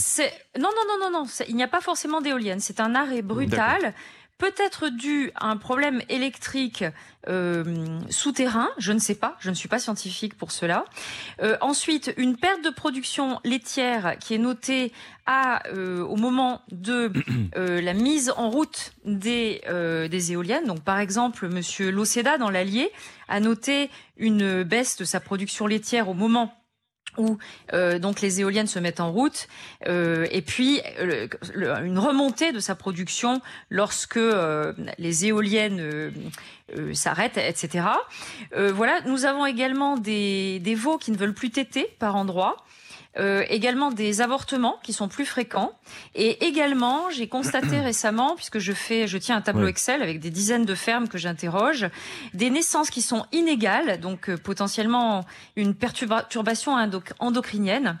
non, 0.58 0.68
non, 0.74 0.98
non, 0.98 1.10
non, 1.10 1.18
non. 1.20 1.26
Il 1.48 1.54
n'y 1.56 1.62
a 1.62 1.68
pas 1.68 1.80
forcément 1.80 2.20
d'éolienne. 2.20 2.60
C'est 2.60 2.80
un 2.80 2.94
arrêt 2.94 3.22
brutal. 3.22 3.94
Peut-être 4.38 4.90
dû 4.90 5.30
à 5.34 5.48
un 5.48 5.56
problème 5.56 6.02
électrique 6.10 6.84
euh, 7.26 7.98
souterrain, 8.10 8.68
je 8.76 8.92
ne 8.92 8.98
sais 8.98 9.14
pas, 9.14 9.34
je 9.40 9.48
ne 9.48 9.54
suis 9.54 9.68
pas 9.68 9.78
scientifique 9.78 10.36
pour 10.36 10.52
cela. 10.52 10.84
Euh, 11.40 11.56
ensuite, 11.62 12.12
une 12.18 12.36
perte 12.36 12.62
de 12.62 12.68
production 12.68 13.40
laitière 13.44 14.16
qui 14.20 14.34
est 14.34 14.38
notée 14.38 14.92
euh, 15.28 16.02
au 16.02 16.16
moment 16.16 16.60
de 16.70 17.10
la 17.56 17.94
mise 17.94 18.30
en 18.36 18.50
route 18.50 18.92
des, 19.06 19.62
des 20.10 20.32
éoliennes. 20.32 20.66
Donc, 20.66 20.82
par 20.82 20.98
exemple, 20.98 21.48
Monsieur 21.48 21.90
Loceda 21.90 22.36
dans 22.36 22.50
l'Allier 22.50 22.92
a 23.28 23.40
noté 23.40 23.90
une 24.18 24.62
baisse 24.64 24.98
de 24.98 25.04
sa 25.04 25.18
production 25.18 25.66
laitière 25.66 26.10
au 26.10 26.14
moment 26.14 26.52
où 27.18 27.38
euh, 27.72 27.98
donc 27.98 28.20
les 28.20 28.40
éoliennes 28.40 28.66
se 28.66 28.78
mettent 28.78 29.00
en 29.00 29.12
route, 29.12 29.48
euh, 29.86 30.26
et 30.30 30.42
puis 30.42 30.80
une 31.84 31.98
remontée 31.98 32.52
de 32.52 32.60
sa 32.60 32.74
production 32.74 33.40
lorsque 33.70 34.16
euh, 34.16 34.72
les 34.98 35.26
éoliennes 35.26 35.80
euh, 35.80 36.10
euh, 36.76 36.94
s'arrêtent, 36.94 37.38
etc. 37.38 37.86
Voilà, 38.52 39.00
nous 39.06 39.24
avons 39.24 39.46
également 39.46 39.96
des, 39.96 40.58
des 40.60 40.74
veaux 40.74 40.98
qui 40.98 41.10
ne 41.10 41.16
veulent 41.16 41.34
plus 41.34 41.50
téter 41.50 41.88
par 41.98 42.16
endroits. 42.16 42.56
Euh, 43.18 43.44
également 43.48 43.90
des 43.90 44.20
avortements 44.20 44.78
qui 44.82 44.92
sont 44.92 45.08
plus 45.08 45.24
fréquents 45.24 45.72
et 46.14 46.44
également 46.44 47.08
j'ai 47.08 47.28
constaté 47.28 47.80
récemment 47.90 48.34
puisque 48.36 48.58
je 48.58 48.72
fais 48.74 49.06
je 49.06 49.16
tiens 49.16 49.36
un 49.36 49.40
tableau. 49.40 49.66
Excel 49.68 50.02
avec 50.02 50.20
des 50.20 50.28
dizaines 50.28 50.66
de 50.66 50.74
fermes 50.74 51.08
que 51.08 51.16
j'interroge 51.16 51.86
des 52.34 52.50
naissances 52.50 52.90
qui 52.90 53.00
sont 53.00 53.24
inégales 53.32 54.00
donc 54.00 54.28
euh, 54.28 54.36
potentiellement 54.36 55.24
une 55.56 55.72
perturba- 55.72 56.16
perturbation 56.20 56.76
endoc- 56.76 57.12
endocrinienne. 57.18 57.98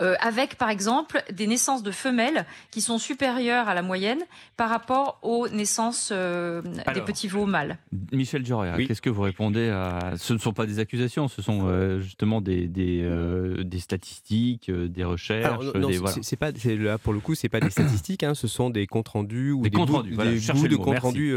Euh, 0.00 0.14
avec 0.20 0.56
par 0.56 0.70
exemple 0.70 1.22
des 1.32 1.46
naissances 1.46 1.82
de 1.82 1.90
femelles 1.90 2.44
qui 2.70 2.80
sont 2.80 2.98
supérieures 2.98 3.68
à 3.68 3.74
la 3.74 3.82
moyenne 3.82 4.20
par 4.56 4.68
rapport 4.70 5.18
aux 5.22 5.48
naissances 5.48 6.10
euh, 6.12 6.62
des 6.94 7.00
petits 7.00 7.28
veaux 7.28 7.46
mâles. 7.46 7.78
Michel 8.12 8.44
Joria, 8.46 8.74
Oui. 8.76 8.86
qu'est-ce 8.86 9.02
que 9.02 9.10
vous 9.10 9.22
répondez 9.22 9.68
à 9.70 10.14
Ce 10.16 10.32
ne 10.32 10.38
sont 10.38 10.52
pas 10.52 10.66
des 10.66 10.78
accusations, 10.78 11.28
ce 11.28 11.42
sont 11.42 11.66
euh, 11.66 12.00
justement 12.00 12.40
des, 12.40 12.66
des, 12.68 13.00
euh, 13.02 13.62
des 13.64 13.78
statistiques, 13.80 14.68
euh, 14.68 14.88
des 14.88 15.04
recherches. 15.04 15.44
Alors, 15.46 15.62
non, 15.64 15.80
non, 15.80 15.88
des, 15.88 15.94
c'est- 15.94 15.98
voilà. 16.00 16.14
c'est- 16.14 16.22
c'est 16.22 16.36
pas 16.36 16.50
là 16.52 16.98
pour 16.98 17.12
le 17.12 17.20
coup, 17.20 17.34
c'est 17.34 17.48
pas 17.48 17.60
des 17.60 17.70
statistiques, 17.70 18.22
hein, 18.22 18.34
ce 18.34 18.46
sont 18.48 18.70
des 18.70 18.86
comptes 18.86 19.08
rendus 19.08 19.52
ou 19.52 19.62
Des 19.62 19.70
des, 19.70 19.76
comptes 19.76 19.88
bouts, 19.88 19.96
rendus, 19.96 20.14
voilà, 20.14 20.30
des 20.32 20.52
bouts 20.52 20.68
de 20.68 20.76
comptes 20.76 20.98
rendus 20.98 21.34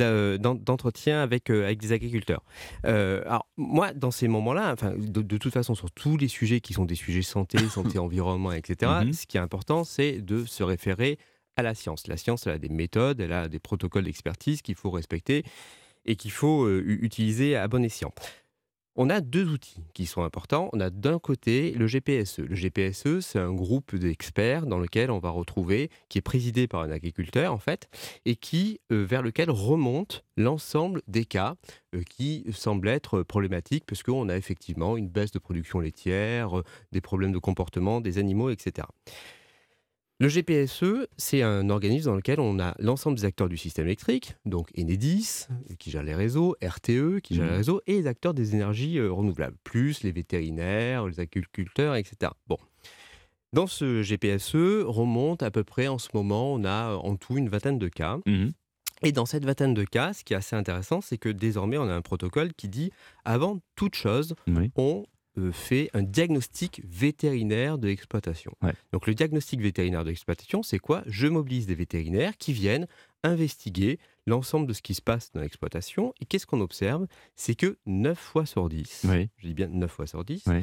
euh, 0.00 0.38
d'en- 0.38 0.54
d'en- 0.54 0.60
d'entretien 0.60 1.20
avec 1.22 1.50
euh, 1.50 1.64
avec 1.64 1.78
des 1.80 1.92
agriculteurs. 1.92 2.42
Euh, 2.86 3.22
alors 3.26 3.46
moi, 3.56 3.92
dans 3.92 4.10
ces 4.10 4.28
moments-là, 4.28 4.72
enfin, 4.72 4.92
de, 4.96 5.22
de 5.22 5.36
toute 5.38 5.52
façon, 5.52 5.74
sur 5.74 5.90
tous 5.90 6.16
les 6.16 6.28
sujets 6.28 6.60
qui 6.60 6.72
sont 6.72 6.84
des 6.84 6.94
sujets 6.94 7.22
santé, 7.22 7.58
santé, 7.82 7.98
environnement, 7.98 8.52
etc. 8.52 8.92
Mhm. 9.04 9.12
Ce 9.12 9.26
qui 9.26 9.36
est 9.36 9.40
important, 9.40 9.84
c'est 9.84 10.20
de 10.20 10.44
se 10.44 10.62
référer 10.62 11.18
à 11.56 11.62
la 11.62 11.74
science. 11.74 12.06
La 12.06 12.16
science, 12.16 12.46
elle 12.46 12.54
a 12.54 12.58
des 12.58 12.68
méthodes, 12.68 13.20
elle 13.20 13.32
a 13.32 13.48
des 13.48 13.58
protocoles 13.58 14.04
d'expertise 14.04 14.62
qu'il 14.62 14.76
faut 14.76 14.90
respecter 14.90 15.44
et 16.04 16.16
qu'il 16.16 16.30
faut 16.30 16.64
euh, 16.64 16.82
utiliser 16.86 17.56
à 17.56 17.66
bon 17.68 17.84
escient. 17.84 18.12
On 19.00 19.10
a 19.10 19.20
deux 19.20 19.48
outils 19.48 19.84
qui 19.94 20.06
sont 20.06 20.24
importants. 20.24 20.70
On 20.72 20.80
a 20.80 20.90
d'un 20.90 21.20
côté 21.20 21.70
le 21.70 21.86
GPSE. 21.86 22.40
Le 22.40 22.56
GPSE, 22.56 23.20
c'est 23.20 23.38
un 23.38 23.52
groupe 23.52 23.94
d'experts 23.94 24.66
dans 24.66 24.80
lequel 24.80 25.12
on 25.12 25.20
va 25.20 25.30
retrouver, 25.30 25.88
qui 26.08 26.18
est 26.18 26.22
présidé 26.22 26.66
par 26.66 26.80
un 26.80 26.90
agriculteur 26.90 27.52
en 27.52 27.58
fait, 27.58 27.88
et 28.24 28.34
qui 28.34 28.80
euh, 28.90 29.04
vers 29.04 29.22
lequel 29.22 29.52
remonte 29.52 30.24
l'ensemble 30.36 31.02
des 31.06 31.24
cas 31.26 31.54
euh, 31.94 32.02
qui 32.10 32.44
semblent 32.52 32.88
être 32.88 33.22
problématiques, 33.22 33.84
parce 33.86 34.02
qu'on 34.02 34.28
a 34.28 34.36
effectivement 34.36 34.96
une 34.96 35.08
baisse 35.08 35.30
de 35.30 35.38
production 35.38 35.78
laitière, 35.78 36.58
euh, 36.58 36.64
des 36.90 37.00
problèmes 37.00 37.30
de 37.30 37.38
comportement 37.38 38.00
des 38.00 38.18
animaux, 38.18 38.50
etc. 38.50 38.88
Le 40.20 40.26
GPSE, 40.28 41.06
c'est 41.16 41.42
un 41.42 41.70
organisme 41.70 42.06
dans 42.06 42.16
lequel 42.16 42.40
on 42.40 42.58
a 42.58 42.74
l'ensemble 42.80 43.16
des 43.18 43.24
acteurs 43.24 43.48
du 43.48 43.56
système 43.56 43.86
électrique, 43.86 44.34
donc 44.46 44.68
Enedis, 44.76 45.46
qui 45.78 45.92
gère 45.92 46.02
les 46.02 46.14
réseaux, 46.14 46.56
RTE, 46.60 47.20
qui 47.22 47.36
gère 47.36 47.46
les 47.46 47.56
réseaux, 47.58 47.80
et 47.86 47.94
les 47.98 48.06
acteurs 48.08 48.34
des 48.34 48.54
énergies 48.56 48.98
euh, 48.98 49.12
renouvelables, 49.12 49.56
plus 49.62 50.02
les 50.02 50.10
vétérinaires, 50.10 51.06
les 51.06 51.20
agriculteurs, 51.20 51.94
etc. 51.94 52.32
Bon. 52.48 52.58
Dans 53.52 53.68
ce 53.68 54.02
GPSE, 54.02 54.82
remonte 54.84 55.44
à 55.44 55.52
peu 55.52 55.62
près 55.62 55.86
en 55.86 55.98
ce 55.98 56.08
moment, 56.12 56.52
on 56.52 56.64
a 56.64 56.94
euh, 56.94 56.96
en 56.96 57.14
tout 57.14 57.38
une 57.38 57.48
vingtaine 57.48 57.78
de 57.78 57.88
cas. 57.88 58.18
Mhm. 58.26 58.52
Et 59.04 59.12
dans 59.12 59.24
cette 59.26 59.44
vingtaine 59.44 59.74
de 59.74 59.84
cas, 59.84 60.12
ce 60.14 60.24
qui 60.24 60.32
est 60.32 60.36
assez 60.36 60.56
intéressant, 60.56 61.00
c'est 61.00 61.18
que 61.18 61.28
désormais, 61.28 61.78
on 61.78 61.88
a 61.88 61.94
un 61.94 62.02
protocole 62.02 62.52
qui 62.54 62.68
dit, 62.68 62.90
avant 63.24 63.60
toute 63.76 63.94
chose, 63.94 64.34
Oui. 64.48 64.72
on 64.74 65.04
fait 65.52 65.90
un 65.94 66.02
diagnostic 66.02 66.82
vétérinaire 66.84 67.78
de 67.78 67.88
l'exploitation. 67.88 68.52
Ouais. 68.62 68.72
Donc 68.92 69.06
le 69.06 69.14
diagnostic 69.14 69.60
vétérinaire 69.60 70.04
de 70.04 70.10
l'exploitation, 70.10 70.62
c'est 70.62 70.78
quoi? 70.78 71.02
Je 71.06 71.26
mobilise 71.26 71.66
des 71.66 71.74
vétérinaires 71.74 72.36
qui 72.36 72.52
viennent 72.52 72.86
investiguer 73.24 73.98
l'ensemble 74.26 74.66
de 74.66 74.72
ce 74.72 74.82
qui 74.82 74.94
se 74.94 75.02
passe 75.02 75.32
dans 75.32 75.40
l'exploitation. 75.40 76.14
Et 76.20 76.24
qu'est-ce 76.26 76.46
qu'on 76.46 76.60
observe? 76.60 77.06
C'est 77.36 77.54
que 77.54 77.78
9 77.86 78.18
fois 78.18 78.46
sur 78.46 78.68
10, 78.68 79.06
Oui. 79.08 79.28
je 79.38 79.46
dis 79.46 79.54
bien 79.54 79.68
9 79.68 79.90
fois 79.90 80.06
sur 80.06 80.24
10, 80.24 80.44
Oui. 80.46 80.62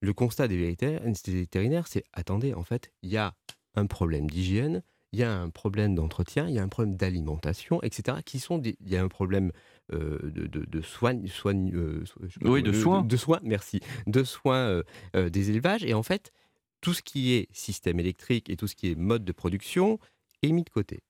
le 0.00 0.12
constat 0.12 0.48
des 0.48 0.56
vétérinaires, 0.56 1.02
des 1.24 1.32
vétérinaires, 1.32 1.86
c'est, 1.88 2.04
attendez, 2.12 2.54
en 2.54 2.62
fait, 2.62 2.90
il 3.02 3.10
y 3.10 3.16
a 3.16 3.34
un 3.74 3.86
problème 3.86 4.28
d'hygiène, 4.28 4.82
il 5.12 5.18
y 5.18 5.22
a 5.24 5.32
un 5.32 5.50
problème 5.50 5.94
d'entretien, 5.94 6.48
il 6.48 6.54
y 6.54 6.58
a 6.58 6.62
un 6.62 6.68
problème 6.68 6.96
d'alimentation, 6.96 7.82
etc. 7.82 8.18
Qui 8.24 8.38
sont 8.38 8.58
des- 8.58 8.76
il 8.84 8.90
y 8.92 8.96
a 8.96 9.02
un 9.02 9.08
problème 9.08 9.50
euh, 9.92 10.18
de, 10.22 10.46
de, 10.46 10.64
de 10.64 10.80
soins, 10.82 11.20
soins, 11.26 11.54
euh, 11.72 12.04
Oui, 12.42 12.62
de 12.62 12.72
soins. 12.72 13.02
de 13.02 13.16
soins, 13.16 13.40
merci, 13.42 13.80
de 14.06 14.22
soins 14.22 14.82
euh, 15.16 15.28
des 15.30 15.50
élevages. 15.50 15.84
Et 15.84 15.94
en 15.94 16.02
fait, 16.04 16.30
tout 16.80 16.94
ce 16.94 17.02
qui 17.02 17.32
est 17.32 17.48
système 17.52 17.98
électrique 17.98 18.48
et 18.50 18.56
tout 18.56 18.66
ce 18.68 18.76
qui 18.76 18.90
est 18.92 18.94
mode 18.94 19.24
de 19.24 19.32
production 19.32 19.98
est 20.42 20.52
mis 20.52 20.62
de 20.62 20.70
côté. 20.70 21.00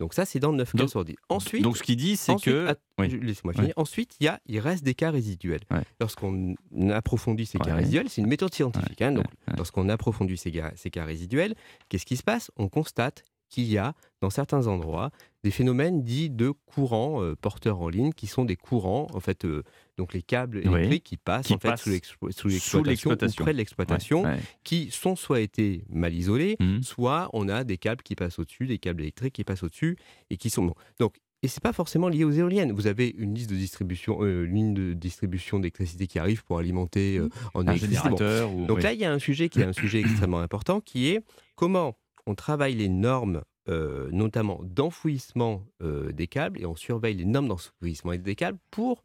Donc 0.00 0.14
ça, 0.14 0.24
c'est 0.24 0.38
dans 0.40 0.52
9 0.54 0.72
cas 0.72 0.88
sur 0.88 1.04
10. 1.04 1.14
Ensuite, 1.28 1.62
Donc 1.62 1.76
ce 1.76 1.82
qu'il 1.82 1.96
dit, 1.96 2.16
c'est 2.16 2.34
que. 2.40 2.68
att- 2.68 2.80
Oui. 2.98 3.10
je- 3.10 3.18
Laissez-moi 3.18 3.52
Ouais. 3.52 3.60
finir. 3.60 3.74
Ensuite, 3.76 4.16
il, 4.18 4.24
y 4.24 4.28
a, 4.28 4.40
il 4.46 4.58
reste 4.58 4.82
des 4.82 4.94
cas 4.94 5.10
résiduels. 5.10 5.60
Ouais. 5.70 5.82
Lorsqu'on 6.00 6.54
approfondit 6.90 7.44
ces 7.44 7.58
cas 7.58 7.74
résiduels, 7.74 8.08
c'est 8.08 8.22
une 8.22 8.26
méthode 8.26 8.54
scientifique. 8.54 9.02
hein, 9.02 9.12
donc, 9.12 9.26
lorsqu'on 9.58 9.90
approfondit 9.90 10.38
ces 10.38 10.50
cas, 10.50 10.72
ces 10.76 10.88
cas 10.90 11.04
résiduels, 11.04 11.54
qu'est-ce 11.90 12.06
qui 12.06 12.16
se 12.16 12.22
passe? 12.22 12.50
On 12.56 12.70
constate 12.70 13.24
qu'il 13.50 13.64
y 13.64 13.76
a, 13.76 13.94
dans 14.22 14.30
certains 14.30 14.66
endroits, 14.66 15.10
des 15.44 15.50
phénomènes 15.50 16.02
dits 16.02 16.30
de 16.30 16.50
courants 16.66 17.22
euh, 17.22 17.34
porteurs 17.34 17.80
en 17.80 17.88
ligne, 17.88 18.12
qui 18.12 18.26
sont 18.26 18.44
des 18.44 18.56
courants, 18.56 19.06
en 19.12 19.20
fait, 19.20 19.44
euh, 19.44 19.62
donc 19.98 20.14
les 20.14 20.22
câbles 20.22 20.62
Oui. 20.64 20.74
électriques 20.74 21.04
qui 21.04 21.16
passent, 21.16 21.46
Qui 21.48 21.54
en 21.54 21.58
fait, 21.58 21.76
sous 21.76 21.90
l'explo- 21.90 22.30
sous 22.30 22.50
sous 22.50 22.82
l'exploitation 22.84 23.42
ou 23.42 23.44
près 23.44 23.52
de 23.52 23.58
l'exploitation, 23.58 24.22
Ouais, 24.22 24.28
ouais. 24.34 24.40
qui 24.64 24.90
sont 24.90 25.16
soit 25.16 25.40
été 25.40 25.84
mal 25.90 26.14
isolés, 26.14 26.56
Mhm. 26.60 26.82
soit 26.82 27.28
on 27.32 27.48
a 27.48 27.64
des 27.64 27.76
câbles 27.78 28.02
qui 28.02 28.14
passent 28.14 28.38
au-dessus, 28.38 28.66
des 28.66 28.78
câbles 28.78 29.02
électriques 29.02 29.34
qui 29.34 29.44
passent 29.44 29.62
au-dessus 29.62 29.96
et 30.30 30.36
qui 30.36 30.48
sont. 30.50 30.72
Donc 30.98 31.16
et 31.42 31.48
c'est 31.48 31.62
pas 31.62 31.72
forcément 31.72 32.08
lié 32.10 32.24
aux 32.24 32.30
éoliennes. 32.32 32.70
Vous 32.72 32.86
avez 32.86 33.14
une 33.16 33.34
liste 33.34 33.48
de 33.48 33.56
distribution, 33.56 34.18
euh, 34.22 34.44
une 34.44 34.54
ligne 34.54 34.74
de 34.74 34.92
distribution 34.92 35.58
d'électricité 35.58 36.06
qui 36.06 36.18
arrive 36.18 36.44
pour 36.44 36.58
alimenter 36.58 37.16
euh, 37.16 37.30
en 37.54 37.60
Un 37.66 37.70
électricité. 37.72 38.10
Bon. 38.10 38.16
générateur. 38.18 38.54
ou- 38.54 38.66
Donc 38.66 38.76
oui. 38.76 38.82
là, 38.82 38.92
il 38.92 39.00
y 39.00 39.06
a 39.06 39.10
un 39.10 39.18
sujet 39.18 39.48
qui 39.48 39.60
est 39.60 39.64
un 39.64 39.72
sujet 39.72 40.00
extrêmement 40.28 40.40
important, 40.40 40.82
qui 40.82 41.08
est 41.08 41.22
comment 41.56 41.96
on 42.30 42.34
travaille 42.36 42.74
les 42.74 42.88
normes, 42.88 43.42
euh, 43.68 44.08
notamment 44.12 44.60
d'enfouissement 44.62 45.66
euh, 45.82 46.12
des 46.12 46.28
câbles, 46.28 46.60
et 46.60 46.66
on 46.66 46.76
surveille 46.76 47.16
les 47.16 47.24
normes 47.24 47.48
d'enfouissement 47.48 48.14
des 48.14 48.36
câbles 48.36 48.58
pour 48.70 49.02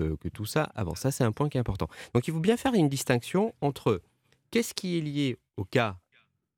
euh, 0.00 0.16
que 0.16 0.28
tout 0.28 0.46
ça 0.46 0.64
avant. 0.74 0.96
Ça, 0.96 1.12
c'est 1.12 1.22
un 1.22 1.30
point 1.30 1.48
qui 1.48 1.58
est 1.58 1.60
important. 1.60 1.86
Donc, 2.12 2.26
il 2.26 2.34
faut 2.34 2.40
bien 2.40 2.56
faire 2.56 2.74
une 2.74 2.88
distinction 2.88 3.54
entre 3.60 4.02
qu'est-ce 4.50 4.74
qui 4.74 4.98
est 4.98 5.00
lié 5.00 5.38
au 5.56 5.64
cas 5.64 5.98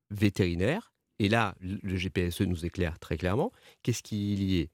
vétérinaire, 0.09 0.91
et 1.19 1.29
là, 1.29 1.55
le 1.61 1.95
GPSE 1.95 2.41
nous 2.41 2.65
éclaire 2.65 2.97
très 2.97 3.17
clairement, 3.17 3.51
qu'est-ce 3.83 4.01
qui 4.01 4.33
est 4.33 4.35
lié 4.35 4.69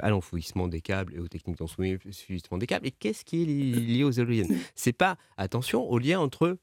à 0.00 0.10
l'enfouissement 0.10 0.66
des 0.66 0.80
câbles 0.80 1.14
et 1.14 1.20
aux 1.20 1.28
techniques 1.28 1.58
d'enfouissement 1.58 2.58
des 2.58 2.66
câbles, 2.66 2.86
et 2.86 2.90
qu'est-ce 2.90 3.24
qui 3.24 3.42
est 3.42 3.46
lié 3.46 4.02
aux 4.02 4.10
éoliennes. 4.10 4.58
C'est 4.74 4.92
pas, 4.92 5.18
attention, 5.36 5.88
au 5.88 5.98
lien 5.98 6.18
entre, 6.18 6.58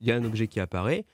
il 0.00 0.06
y 0.06 0.12
a 0.12 0.16
un 0.16 0.24
objet 0.24 0.46
qui 0.46 0.60
apparaît, 0.60 1.04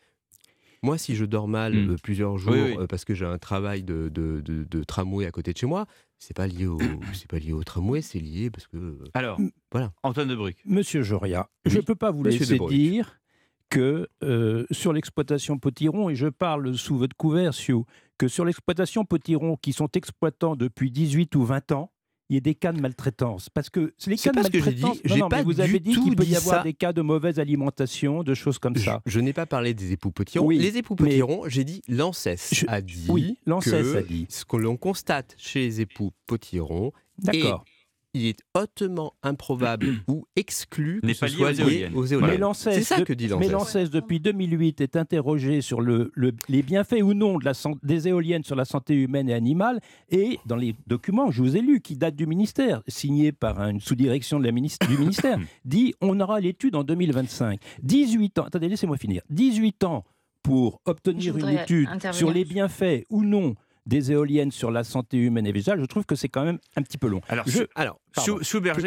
moi, 0.82 0.96
si 0.98 1.14
je 1.14 1.24
dors 1.24 1.48
mal 1.48 1.74
Mm. 1.74 1.90
euh, 1.90 1.96
plusieurs 2.02 2.38
jours 2.38 2.52
Oui, 2.52 2.60
oui. 2.62 2.76
euh, 2.78 2.86
parce 2.86 3.04
que 3.04 3.14
j'ai 3.14 3.26
un 3.26 3.38
travail 3.38 3.82
de, 3.82 4.08
de, 4.08 4.40
de- 4.40 4.64
de 4.64 4.84
tramway 4.84 5.26
à 5.26 5.30
côté 5.30 5.52
de 5.52 5.58
chez 5.58 5.66
moi, 5.66 5.86
c'est 6.18 6.34
pas 6.36 6.46
lié 6.46 6.66
au, 6.66 6.78
c'est 7.12 7.28
pas 7.28 7.38
lié 7.38 7.52
au 7.52 7.62
tramway, 7.64 8.02
c'est 8.02 8.18
lié 8.20 8.50
parce 8.50 8.66
que 8.66 8.76
euh, 8.76 9.04
Alors, 9.14 9.38
Voilà. 9.72 9.92
Antoine 10.02 10.28
de 10.28 10.34
Bruck. 10.34 10.56
Monsieur 10.64 11.02
Joria, 11.02 11.48
je 11.66 11.76
ne 11.76 11.82
peux 11.82 11.94
pas 11.94 12.10
vous 12.10 12.22
Monsieur 12.22 12.40
laisser 12.40 12.58
dire 12.68 13.20
que 13.68 14.08
euh, 14.24 14.66
sur 14.72 14.92
l'exploitation 14.92 15.58
potiron, 15.58 16.10
et 16.10 16.16
je 16.16 16.26
parle 16.26 16.76
sous 16.76 16.96
votre 16.98 17.16
couvert, 17.16 17.54
Sio, 17.54 17.86
que 18.18 18.26
sur 18.26 18.44
l'exploitation 18.44 19.04
potiron 19.04 19.56
qui 19.56 19.72
sont 19.72 19.88
exploitants 19.94 20.56
depuis 20.56 20.90
18 20.90 21.36
ou 21.36 21.44
20 21.44 21.70
ans, 21.72 21.92
il 22.30 22.34
y 22.34 22.36
a 22.38 22.40
des 22.40 22.54
cas 22.54 22.72
de 22.72 22.80
maltraitance. 22.80 23.48
Parce 23.50 23.68
que 23.68 23.92
les 24.06 24.16
cas 24.16 24.30
de 24.30 24.34
pas 24.36 24.44
ce 24.44 24.50
que 24.50 24.60
j'ai 24.62 24.72
dit. 24.72 24.82
maltraitance, 24.82 24.96
non, 25.04 25.14
J'ai 25.14 25.20
non, 25.20 25.26
mais 25.26 25.36
pas 25.36 25.42
vous 25.42 25.60
avez 25.60 25.80
dit 25.80 25.92
qu'il 26.00 26.16
peut 26.16 26.24
y 26.24 26.36
avoir 26.36 26.58
ça. 26.58 26.62
des 26.62 26.72
cas 26.72 26.92
de 26.94 27.02
mauvaise 27.02 27.38
alimentation, 27.38 28.22
de 28.22 28.34
choses 28.34 28.58
comme 28.58 28.76
ça. 28.76 29.02
je 29.04 29.20
n'ai 29.20 29.32
pas 29.32 29.46
parlé 29.46 29.74
des 29.74 29.92
époux 29.92 30.10
potirons. 30.12 30.46
Oui, 30.46 30.56
les 30.58 30.76
époux 30.78 30.94
potirons, 30.94 31.42
j'ai 31.48 31.64
dit 31.64 31.82
l'ANSES 31.88 32.36
Je- 32.52 32.64
a 32.68 32.80
dit 32.80 33.06
Oui, 33.08 33.36
que 33.44 33.96
a 33.96 34.02
dit. 34.02 34.26
ce 34.30 34.44
que 34.44 34.56
l'on 34.56 34.76
constate 34.76 35.34
chez 35.36 35.60
les 35.60 35.80
époux 35.82 36.12
potirons, 36.26 36.92
D'accord. 37.18 37.64
Il 38.12 38.26
est 38.26 38.40
hautement 38.54 39.12
improbable 39.22 39.86
ou 40.08 40.24
exclu 40.36 41.00
que 41.00 41.12
ce 41.12 41.20
pas 41.20 41.26
lié 41.28 41.32
soit 41.36 41.48
aux 41.48 41.52
lié 41.52 41.60
éoliennes. 41.60 41.94
aux 41.96 42.02
Mais 42.02 42.10
éoliennes. 42.10 42.40
l'ANSES, 42.40 42.72
C'est 42.72 42.82
ça 42.82 42.98
de- 42.98 43.04
que 43.04 43.12
dit 43.12 43.28
mais 43.38 43.48
l'ANSES. 43.48 43.74
l'ANSES, 43.84 43.90
depuis 43.90 44.18
2008, 44.20 44.80
est 44.80 44.96
interrogé 44.96 45.60
sur 45.60 45.80
le, 45.80 46.10
le- 46.14 46.32
les 46.48 46.62
bienfaits 46.62 47.02
ou 47.02 47.14
non 47.14 47.38
de 47.38 47.44
la, 47.44 47.52
des 47.82 48.08
éoliennes 48.08 48.42
sur 48.44 48.56
la 48.56 48.64
santé 48.64 48.94
humaine 48.94 49.28
et 49.28 49.34
animale. 49.34 49.80
Et 50.08 50.38
dans 50.46 50.56
les 50.56 50.74
documents 50.86 51.28
que 51.28 51.32
je 51.34 51.42
vous 51.42 51.56
ai 51.56 51.60
lus, 51.60 51.80
qui 51.80 51.96
datent 51.96 52.16
du 52.16 52.26
ministère, 52.26 52.82
signés 52.88 53.32
par 53.32 53.60
une 53.60 53.80
sous-direction 53.80 54.40
de 54.40 54.44
la 54.44 54.52
ministre- 54.52 54.86
du 54.88 54.98
ministère, 54.98 55.38
dit 55.64 55.94
on 56.00 56.18
aura 56.20 56.40
l'étude 56.40 56.74
en 56.76 56.82
2025. 56.84 57.60
18 57.82 58.38
ans, 58.40 58.44
attendez, 58.44 58.68
laissez-moi 58.68 58.96
finir. 58.96 59.22
18 59.30 59.84
ans 59.84 60.04
pour 60.42 60.80
obtenir 60.86 61.36
une 61.36 61.48
étude 61.50 61.86
intervenir. 61.88 62.14
sur 62.14 62.32
les 62.32 62.44
bienfaits 62.44 63.04
ou 63.10 63.22
non 63.24 63.54
des 63.86 64.12
éoliennes 64.12 64.50
sur 64.50 64.70
la 64.70 64.84
santé 64.84 65.16
humaine 65.16 65.46
et 65.46 65.52
végétale, 65.52 65.80
je 65.80 65.86
trouve 65.86 66.04
que 66.04 66.14
c'est 66.14 66.28
quand 66.28 66.44
même 66.44 66.58
un 66.76 66.82
petit 66.82 66.98
peu 66.98 67.08
long. 67.08 67.20
Alors, 67.28 67.44
Je- 67.48 67.64
Alors, 67.74 67.98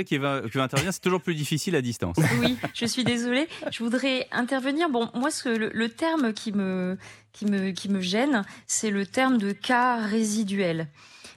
qui 0.05 0.17
va, 0.17 0.41
qui 0.41 0.57
va 0.57 0.63
intervenir, 0.63 0.93
c'est 0.93 1.01
toujours 1.01 1.21
plus 1.21 1.35
difficile 1.35 1.75
à 1.75 1.81
distance. 1.81 2.17
Oui, 2.39 2.57
je 2.73 2.85
suis 2.85 3.03
désolée. 3.03 3.47
Je 3.71 3.83
voudrais 3.83 4.27
intervenir. 4.31 4.89
Bon, 4.89 5.09
moi, 5.13 5.31
ce 5.31 5.43
que 5.43 5.49
le, 5.49 5.69
le 5.73 5.89
terme 5.89 6.33
qui 6.33 6.51
me, 6.51 6.97
qui 7.31 7.45
me, 7.45 7.71
qui 7.71 7.89
me 7.89 8.01
gêne, 8.01 8.43
c'est 8.67 8.91
le 8.91 9.05
terme 9.05 9.37
de 9.37 9.51
cas 9.51 9.97
résiduel. 10.05 10.87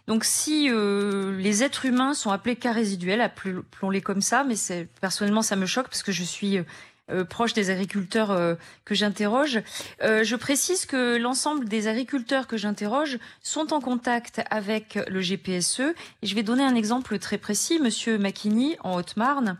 Donc, 0.06 0.24
si 0.24 0.68
euh, 0.70 1.36
les 1.36 1.64
êtres 1.64 1.84
humains 1.86 2.14
sont 2.14 2.30
appelés 2.30 2.54
cas 2.56 2.72
résiduels, 2.72 3.20
appelons-les 3.20 4.02
comme 4.02 4.20
ça, 4.20 4.44
mais 4.44 4.54
c'est- 4.56 4.88
personnellement, 5.00 5.42
ça 5.42 5.56
me 5.56 5.66
choque 5.66 5.86
parce 5.88 6.02
que 6.04 6.12
je 6.12 6.22
suis 6.22 6.58
euh, 7.08 7.24
proche 7.24 7.52
des 7.52 7.70
agriculteurs 7.70 8.32
euh, 8.32 8.56
que 8.84 8.96
j'interroge. 8.96 9.62
Euh, 10.02 10.24
je 10.24 10.34
précise 10.34 10.86
que 10.86 11.16
l'ensemble 11.16 11.68
des 11.68 11.86
agriculteurs 11.86 12.48
que 12.48 12.56
j'interroge 12.56 13.18
sont 13.42 13.72
en 13.72 13.80
contact 13.80 14.42
avec 14.50 14.98
le 15.08 15.20
GPSE. 15.20 15.94
Et 16.22 16.26
je 16.26 16.34
vais 16.34 16.42
donner 16.42 16.64
un 16.64 16.74
exemple 16.74 17.20
très 17.20 17.38
précis. 17.38 17.78
Monsieur 17.80 18.18
Macchini, 18.18 18.76
en 18.82 18.96
Haute-Marne, 18.96 19.56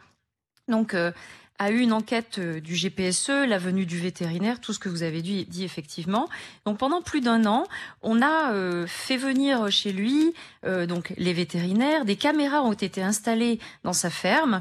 donc, 0.66 0.94
euh, 0.94 1.12
a 1.60 1.70
eu 1.70 1.78
une 1.78 1.92
enquête 1.92 2.40
du 2.40 2.74
GPSE, 2.74 3.46
la 3.48 3.58
venue 3.58 3.86
du 3.86 3.98
vétérinaire, 3.98 4.60
tout 4.60 4.72
ce 4.72 4.78
que 4.80 4.88
vous 4.88 5.04
avez 5.04 5.22
dit, 5.22 5.46
effectivement. 5.64 6.28
Donc 6.66 6.76
pendant 6.76 7.00
plus 7.00 7.22
d'un 7.22 7.46
an, 7.46 7.64
on 8.02 8.20
a 8.20 8.52
fait 8.86 9.16
venir 9.16 9.72
chez 9.72 9.90
lui 9.90 10.34
donc 10.86 11.14
les 11.16 11.32
vétérinaires, 11.32 12.04
des 12.04 12.16
caméras 12.16 12.62
ont 12.62 12.74
été 12.74 13.00
installées 13.00 13.58
dans 13.84 13.94
sa 13.94 14.10
ferme 14.10 14.60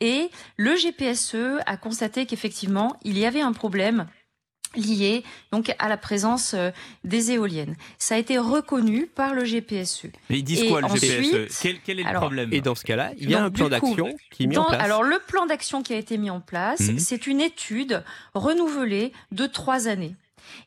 et 0.00 0.30
le 0.56 0.74
GPSE 0.74 1.60
a 1.66 1.76
constaté 1.76 2.26
qu'effectivement, 2.26 2.96
il 3.02 3.18
y 3.18 3.24
avait 3.26 3.40
un 3.40 3.52
problème 3.52 4.06
lié 4.74 5.24
donc 5.52 5.74
à 5.78 5.88
la 5.88 5.96
présence 5.96 6.52
euh, 6.52 6.70
des 7.02 7.30
éoliennes. 7.32 7.76
Ça 7.98 8.16
a 8.16 8.18
été 8.18 8.36
reconnu 8.36 9.06
par 9.06 9.32
le 9.32 9.44
GPSE. 9.44 10.08
Mais 10.28 10.40
ils 10.40 10.42
disent 10.42 10.64
Et 10.64 10.68
quoi, 10.68 10.80
le 10.80 10.86
ensuite- 10.86 11.02
GPS 11.10 11.60
quel, 11.62 11.80
quel 11.80 12.00
est 12.00 12.02
le 12.02 12.08
Alors, 12.08 12.22
problème 12.22 12.52
et 12.52 12.60
dans 12.60 12.74
ce 12.74 12.84
cas-là, 12.84 13.12
il 13.16 13.30
y 13.30 13.34
a 13.34 13.38
Donc, 13.38 13.46
un 13.46 13.50
plan 13.52 13.68
d'action 13.70 14.14
qui 14.30 14.42
est 14.42 14.46
mis 14.46 14.58
en 14.58 14.64
place. 14.64 14.82
Alors 14.82 15.02
le 15.02 15.18
plan 15.18 15.46
d'action 15.46 15.82
qui 15.82 15.94
a 15.94 15.96
été 15.96 16.18
mis 16.18 16.28
en 16.28 16.40
place, 16.40 16.80
Mhm. 16.80 16.98
c'est 16.98 17.26
une 17.26 17.40
étude 17.40 18.02
renouvelée 18.34 19.12
de 19.32 19.46
trois 19.46 19.88
années. 19.88 20.14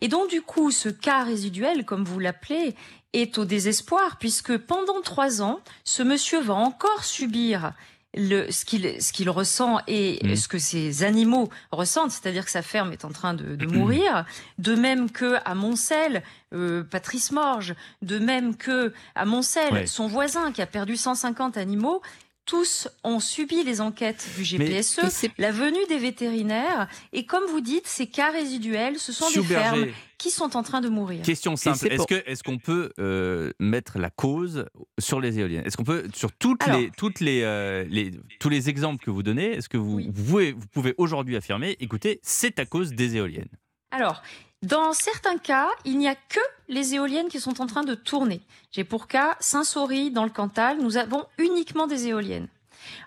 Et 0.02 0.08
donc 0.08 0.30
du 0.30 0.42
coup, 0.42 0.72
ce 0.72 0.90
cas 0.90 1.24
résiduel, 1.24 1.86
comme 1.86 2.04
vous 2.04 2.20
l'appelez, 2.20 2.74
est 3.14 3.38
au 3.38 3.46
désespoir 3.46 4.18
puisque 4.18 4.58
pendant 4.58 5.02
trois 5.02 5.42
ans, 5.42 5.60
ce 5.84 6.02
monsieur 6.04 6.42
va 6.42 6.56
encore 6.56 7.04
subir 7.04 7.74
le, 8.18 8.50
ce 8.52 8.66
qu'il 8.66 9.02
ce 9.02 9.14
qu'il 9.14 9.30
ressent 9.30 9.80
et 9.88 10.20
Mhm. 10.24 10.36
ce 10.36 10.48
que 10.48 10.58
ces 10.58 11.04
animaux 11.04 11.50
ressentent, 11.72 12.12
c'est-à-dire 12.12 12.44
que 12.46 12.52
sa 12.52 12.62
ferme 12.64 12.92
est 12.92 13.06
en 13.06 13.12
train 13.12 13.34
de, 13.36 13.56
de 13.56 13.66
mourir. 13.68 14.26
De 14.58 14.74
même 14.76 15.12
que 15.12 15.36
à 15.46 15.54
Moncel, 15.56 16.24
euh, 16.54 16.84
Patrice 16.84 17.32
Morge, 17.32 17.76
de 18.02 18.18
même 18.18 18.56
que 18.58 18.94
à 19.16 19.26
Moncel, 19.26 19.74
Ouais. 19.74 19.86
son 19.88 20.08
voisin 20.08 20.52
qui 20.52 20.62
a 20.62 20.66
perdu 20.66 20.98
150 20.98 21.56
animaux, 21.58 22.02
tous 22.50 22.88
ont 23.04 23.20
subi 23.20 23.64
les 23.64 23.80
enquêtes 23.80 24.28
du 24.36 24.42
GPSE, 24.44 25.30
la 25.38 25.52
venue 25.52 25.86
des 25.88 26.00
vétérinaires, 26.00 26.88
et 27.14 27.28
comme 27.28 27.44
vous 27.46 27.62
dites, 27.62 27.86
ces 27.86 28.08
cas 28.08 28.32
résiduels, 28.32 28.98
ce 28.98 29.12
sont 29.14 29.30
des 29.30 29.44
fermes 29.44 29.86
qui 30.18 30.32
sont 30.32 30.58
en 30.58 30.64
train 30.64 30.82
de 30.82 30.90
mourir. 30.90 31.22
Question 31.22 31.56
simple. 31.56 31.88
Est-ce 32.26 32.42
qu'on 32.44 32.58
peut 32.58 32.92
euh, 33.00 33.52
mettre 33.60 34.00
la 34.00 34.10
cause 34.10 34.66
sur 35.00 35.22
les 35.22 35.38
éoliennes? 35.38 35.64
Est-ce 35.66 35.78
qu'on 35.78 35.84
peut 35.84 36.08
sur 36.16 36.32
toutes 36.32 36.64
Alors- 36.64 36.80
les 36.80 36.90
toutes 36.98 37.20
les, 37.20 37.44
euh, 37.44 37.86
les 37.88 38.12
tous 38.40 38.50
les 38.50 38.68
exemples 38.68 39.06
que 39.06 39.12
vous 39.12 39.22
donnez 39.22 39.52
Est-ce 39.54 39.70
que 39.70 39.78
vous, 39.78 39.98
Oui. 39.98 40.10
vous 40.12 40.24
pouvez 40.24 40.52
vous 40.54 40.68
pouvez 40.74 40.96
aujourd'hui 40.98 41.36
affirmer 41.36 41.78
Écoutez, 41.80 42.20
c'est 42.24 42.58
à 42.58 42.66
cause 42.66 42.94
des 42.94 43.16
éoliennes? 43.16 43.48
Alors, 43.92 44.24
dans 44.62 44.92
certains 44.92 45.38
cas, 45.38 45.70
il 45.86 45.98
n'y 45.98 46.10
a 46.10 46.16
que 46.16 46.40
les 46.68 46.94
éoliennes 46.94 47.30
qui 47.30 47.40
sont 47.40 47.62
en 47.62 47.66
train 47.66 47.84
de 47.84 47.96
tourner. 47.96 48.42
J'ai 48.72 48.84
pour 48.84 49.08
cas 49.08 49.38
Saint-Saury 49.40 50.12
dans 50.12 50.26
le 50.26 50.30
Cantal, 50.30 50.80
nous 50.80 50.98
avons 50.98 51.26
uniquement 51.38 51.88
des 51.88 52.08
éoliennes. 52.08 52.50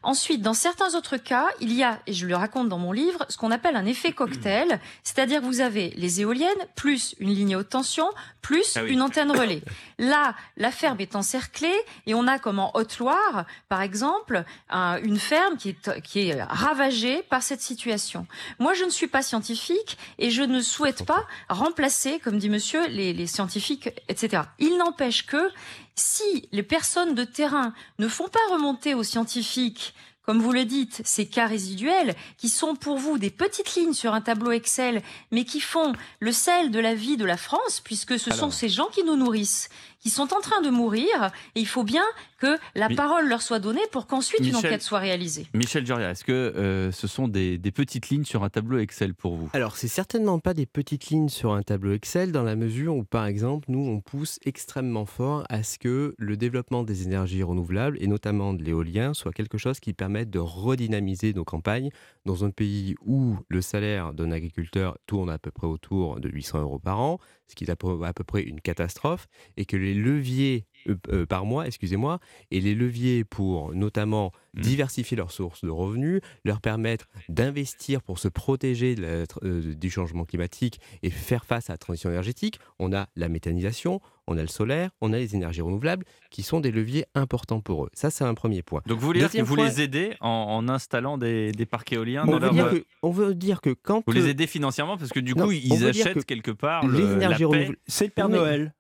Ensuite, 0.03 0.43
dans 0.43 0.55
certains 0.55 0.95
autres 0.95 1.17
cas, 1.17 1.47
il 1.61 1.73
y 1.73 1.83
a, 1.83 2.01
et 2.07 2.13
je 2.13 2.27
le 2.27 2.35
raconte 2.37 2.69
dans 2.69 2.79
mon 2.79 2.93
livre, 2.93 3.25
ce 3.29 3.37
qu'on 3.37 3.51
appelle 3.51 3.77
un 3.77 3.87
effet 3.87 4.13
cocktail, 4.13 4.81
c'est-à-dire 5.03 5.41
que 5.41 5.47
vous 5.47 5.61
avez 5.61 5.91
les 5.97 6.21
éoliennes 6.21 6.49
plus 6.77 7.15
une 7.19 7.31
ligne 7.35 7.57
haute 7.57 7.69
tension 7.71 8.09
plus 8.41 8.77
Ah 8.77 8.83
oui. 8.83 8.91
une 8.93 9.03
antenne 9.03 9.31
relais. 9.31 9.63
Là, 9.99 10.35
la 10.57 10.71
ferme 10.73 10.99
est 11.01 11.15
encerclée 11.15 11.75
et 12.07 12.15
on 12.15 12.27
a 12.27 12.39
comme 12.39 12.59
en 12.59 12.73
Haute-Loire, 12.77 13.45
par 13.69 13.83
exemple, 13.83 14.45
un- 14.69 14.99
une 15.03 15.19
ferme 15.19 15.57
qui 15.57 15.71
est, 15.71 16.03
qui 16.03 16.29
est 16.29 16.43
ravagée 16.43 17.23
par 17.23 17.43
cette 17.43 17.61
situation. 17.63 18.27
Moi, 18.59 18.75
je 18.75 18.85
ne 18.85 18.91
suis 18.91 19.07
pas 19.07 19.23
scientifique 19.23 19.97
et 20.19 20.31
je 20.31 20.43
ne 20.43 20.61
souhaite 20.61 21.05
pas 21.07 21.25
remplacer, 21.49 22.19
comme 22.19 22.39
dit 22.39 22.51
monsieur, 22.51 22.87
les, 22.89 23.13
les 23.13 23.27
scientifiques, 23.27 23.91
etc. 24.09 24.43
Il 24.59 24.77
n'empêche 24.79 25.27
que 25.27 25.51
si 25.95 26.49
les 26.53 26.63
personnes 26.63 27.15
de 27.15 27.25
terrain 27.25 27.75
ne 27.99 28.09
font 28.09 28.29
pas 28.29 28.55
remonter 28.55 28.95
aux 28.95 29.03
scientifiques, 29.03 29.95
comme 30.23 30.41
vous 30.41 30.53
le 30.53 30.65
dites, 30.65 31.03
ces 31.05 31.27
cas 31.27 31.47
résiduels, 31.47 32.15
qui 32.39 32.49
sont 32.49 32.77
pour 32.77 32.97
vous 32.97 33.19
des 33.19 33.31
petites 33.31 33.75
lignes 33.75 33.93
sur 33.93 34.15
un 34.15 34.21
tableau 34.21 34.53
Excel, 34.53 35.03
mais 35.33 35.45
qui 35.45 35.61
font 35.61 35.93
le 36.21 36.33
sel 36.33 36.71
de 36.71 36.79
la 36.79 36.95
vie 36.95 37.17
de 37.17 37.25
la 37.25 37.37
France, 37.37 37.81
puisque 37.81 38.19
ce 38.19 38.33
sont 38.33 38.51
ces 38.51 38.69
gens 38.69 38.87
qui 38.87 39.03
nous 39.03 39.17
nourrissent, 39.17 39.69
qui 40.03 40.11
sont 40.11 40.35
en 40.35 40.41
train 40.41 40.61
de 40.63 40.69
mourir, 40.69 41.07
et 41.55 41.61
il 41.61 41.67
faut 41.67 41.85
bien 41.85 42.03
que 42.39 42.59
la 42.75 42.89
Mi- 42.89 42.97
parole 42.97 43.29
leur 43.29 43.41
soit 43.41 43.61
donnée 43.61 43.81
pour 43.93 44.09
qu'ensuite 44.09 44.45
une 44.45 44.57
enquête 44.57 44.83
soit 44.83 44.99
réalisée. 44.99 45.47
Michel 45.55 45.87
Juria, 45.87 46.11
est-ce 46.11 46.25
que 46.25 46.33
euh, 46.33 46.91
ce 46.91 47.07
sont 47.07 47.29
des, 47.29 47.57
des 47.57 47.71
petites 47.71 48.09
lignes 48.09 48.25
sur 48.25 48.43
un 48.43 48.51
tableau 48.51 48.79
Excel 48.79 49.15
pour 49.15 49.37
vous? 49.37 49.49
Alors, 49.53 49.77
c'est 49.77 49.87
certainement 49.87 50.41
pas 50.41 50.55
des 50.55 50.67
petites 50.67 51.07
lignes 51.07 51.29
sur 51.29 51.53
un 51.53 51.63
tableau 51.63 51.93
Excel, 51.93 52.33
dans 52.33 52.43
la 52.43 52.57
mesure 52.57 52.97
où, 52.97 53.05
par 53.05 53.27
exemple, 53.27 53.67
nous, 53.71 53.87
on 53.87 54.01
pousse 54.01 54.41
extrêmement 54.45 55.07
fort 55.07 55.45
à 55.49 55.63
ce 55.63 55.79
que 55.79 56.15
le 56.19 56.37
développement 56.37 56.83
des 56.83 57.05
énergies 57.05 57.45
renouvelables, 57.45 57.97
et 58.01 58.09
notamment 58.09 58.55
de 58.55 58.65
l'éolien, 58.65 59.15
soit 59.15 59.33
quelque 59.33 59.57
chose 59.57 59.79
qui 59.79 59.93
permette 59.93 60.31
de 60.31 60.41
redynamiser 60.41 61.33
nos 61.33 61.45
campagnes 61.45 61.91
dans 62.25 62.45
un 62.45 62.51
pays 62.51 62.97
où 63.07 63.37
le 63.49 63.63
salaire 63.63 64.15
d'un 64.15 64.33
agriculteur 64.33 64.99
tourne 65.07 65.31
à 65.31 65.39
peu 65.39 65.53
près 65.53 65.69
autour 65.69 66.19
de 66.19 66.29
800 66.29 66.61
euros 66.63 66.79
par 66.81 66.99
an, 66.99 67.19
ce 67.53 67.55
qui 67.55 67.65
est 67.65 67.71
à 67.71 67.77
peu, 67.77 68.25
près 68.25 68.43
une 68.43 68.61
catastrophe, 68.61 69.29
et 69.57 69.67
que 69.67 69.77
les 69.77 69.95
leviers 69.95 70.67
euh, 70.89 70.97
euh, 71.11 71.27
par 71.27 71.45
mois, 71.45 71.67
excusez-moi, 71.67 72.19
et 72.51 72.61
les 72.61 72.75
leviers 72.75 73.25
pour 73.25 73.75
notamment 73.75 74.33
Mm. 74.55 74.61
diversifier 74.61 75.17
leurs 75.17 75.31
sources 75.31 75.65
de 75.65 75.71
revenus, 75.71 76.21
leur 76.45 76.61
permettre 76.61 77.09
d'investir 77.31 78.03
pour 78.03 78.19
se 78.19 78.29
protéger 78.29 78.95
de 78.95 79.01
la 79.03 79.09
euh, 79.45 79.75
du 79.75 79.89
changement 79.91 80.27
climatique 80.27 80.79
et 81.03 81.09
faire 81.09 81.47
face 81.47 81.71
à 81.71 81.73
la 81.73 81.79
transition 81.79 82.11
énergétique. 82.11 82.59
On 82.79 82.93
a 82.93 83.09
la 83.17 83.31
méthanisation, 83.31 84.03
on 84.27 84.37
a 84.37 84.43
le 84.43 84.49
solaire, 84.49 84.91
on 85.01 85.15
a 85.15 85.17
les 85.17 85.35
énergies 85.35 85.63
renouvelables 85.63 86.05
qui 86.31 86.43
sont 86.43 86.61
des 86.61 86.71
leviers 86.71 87.07
importants 87.15 87.61
pour 87.63 87.87
eux. 87.87 87.91
Ça, 87.95 88.11
c'est 88.11 88.25
un 88.25 88.35
premier 88.35 88.63
point. 88.63 88.83
Donc 88.87 88.99
vous 88.99 89.07
voulez 89.07 89.21
dire 89.21 89.31
que 89.33 89.41
vous 89.41 89.55
point- 89.57 89.67
les 89.69 89.81
aidez 89.81 90.17
en, 90.21 90.29
en 90.29 90.69
installant 90.69 91.17
des, 91.17 91.53
des 91.53 91.65
parcs 91.67 91.91
éoliens 91.93 92.25
On 92.27 92.33
dans 92.33 92.39
veut, 92.39 92.41
leur... 92.41 92.53
dire 92.53 92.71
que, 92.71 92.85
on 93.03 93.11
veut 93.11 93.35
dire 93.35 93.63
que 93.63 93.71
quand 93.71 94.03
Vous 94.07 94.13
les 94.13 94.27
euh, 94.27 94.29
aidez 94.31 94.47
financièrement 94.47 94.99
parce 94.99 95.13
que 95.13 95.21
du 95.21 95.33
Non, 95.35 95.47
coup 95.47 95.53
ils 95.53 95.87
achètent 95.87 96.13
que 96.13 96.21
quelque 96.21 96.51
part 96.51 96.87
les 96.87 96.99
le- 97.01 97.13
énergies 97.15 97.45
renouvelables, 97.47 97.77
C'est 97.87 98.05
le 98.05 98.11
Père 98.11 98.29
Noël. 98.29 98.75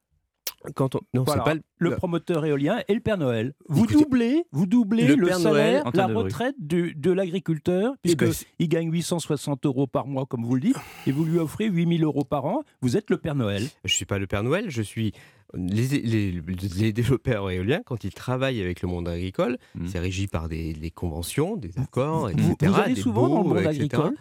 Quand 0.74 0.94
on, 0.94 1.00
non, 1.14 1.24
Voilà, 1.24 1.42
c'est 1.46 1.54
pas 1.54 1.60
le- 1.78 1.96
promoteur 1.96 2.44
éolien 2.44 2.82
et 2.88 2.94
le 2.94 3.00
Père 3.00 3.18
Noël. 3.18 3.54
Vous 3.68 3.84
Écoutez, 3.84 4.04
doublez, 4.04 4.44
vous 4.52 4.66
doublez 4.66 5.16
le 5.16 5.26
salaire, 5.32 5.84
Noël- 5.84 5.92
la 5.94 6.06
retraite 6.06 6.54
du- 6.58 6.94
de 6.94 7.10
l'agriculteur, 7.12 7.94
puisque 8.02 8.24
ben, 8.24 8.32
il 8.58 8.68
gagne 8.68 8.90
860 8.92 9.66
euros 9.66 9.86
par 9.86 10.06
mois, 10.06 10.26
comme 10.26 10.44
vous 10.44 10.54
le 10.54 10.60
dites, 10.60 10.76
et 11.06 11.12
vous 11.12 11.24
lui 11.24 11.38
offrez 11.38 11.66
8000 11.66 12.04
euros 12.04 12.24
par 12.24 12.44
an. 12.44 12.62
Vous 12.80 12.96
êtes 12.96 13.10
le 13.10 13.16
Père 13.18 13.34
Noël. 13.34 13.64
Je 13.84 13.92
suis 13.94 14.04
pas 14.04 14.18
le 14.18 14.26
Père 14.26 14.42
Noël, 14.42 14.66
je 14.70 14.82
suis 14.82 15.12
les, 15.54 15.86
les- 16.00 16.40
les 16.78 16.92
développeurs 16.94 17.50
éoliens 17.50 17.82
quand 17.84 18.04
ils 18.04 18.14
travaillent 18.14 18.62
avec 18.62 18.80
le 18.80 18.88
monde 18.88 19.06
agricole, 19.08 19.58
Mm. 19.74 19.86
c'est 19.86 19.98
régi 19.98 20.26
par 20.26 20.48
des, 20.48 20.72
des 20.72 20.90
conventions, 20.90 21.56
des 21.56 21.78
accords, 21.78 22.30
etc. 22.30 22.54
vous 22.62 22.74
allez 22.74 22.94
des 22.94 23.00
souvent 23.02 23.28
dans 23.28 23.38
le 23.38 23.42
baux, 23.42 23.48
monde 23.50 23.58
etc. 23.58 23.74
agricole? 23.74 24.14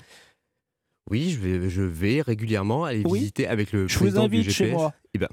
Oui, 1.09 1.29
je 1.31 1.39
vais, 1.39 1.69
je 1.69 1.81
vais 1.81 2.21
régulièrement 2.21 2.83
aller 2.85 3.03
Oui. 3.05 3.19
visiter 3.19 3.47
avec 3.47 3.71
le 3.71 3.87
Je 3.87 3.93
vous 3.95 4.05
président 4.05 4.27
du 4.27 4.37
invite 4.37 4.51
chez 4.51 4.65
GPS. 4.65 4.73
moi. 4.77 4.93
Eh 5.13 5.17
ben. 5.19 5.27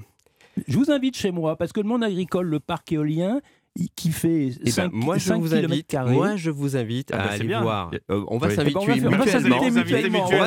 Je 0.67 0.77
vous 0.77 0.91
invite 0.91 1.17
chez 1.17 1.31
moi, 1.31 1.57
parce 1.57 1.73
que 1.73 1.81
le 1.81 1.87
monde 1.89 2.03
agricole, 2.05 2.47
le 2.49 2.61
parc 2.61 2.91
éolien, 2.93 3.41
il- 3.77 3.89
qui 3.95 4.11
fait 4.11 4.49
Eh 4.61 4.65
ben, 4.65 4.71
5, 4.73 4.93
moi, 4.93 5.19
je 5.19 5.33
vous 5.35 5.55
invite, 5.55 5.95
moi, 6.09 6.37
je 6.37 6.51
vous 6.51 6.77
invite 6.77 7.11
Ah 7.13 7.19
à 7.23 7.31
aller 7.33 7.45
bien. 7.45 7.63
voir. 7.63 7.91
Euh, 8.11 8.25
on 8.29 8.39
va 8.39 8.49
Oui. 8.49 8.55
Eh 8.55 8.57
ben, 8.57 8.63
s'inviter 8.65 8.77
on 8.79 8.81
va 8.81 8.95
faire- 8.95 8.97
on 9.07 9.11
va 9.11 9.19
mutuellement. 9.19 9.61
s'inviter 9.61 9.71
mutuellement. 9.71 10.23
mutuellement. 10.25 10.47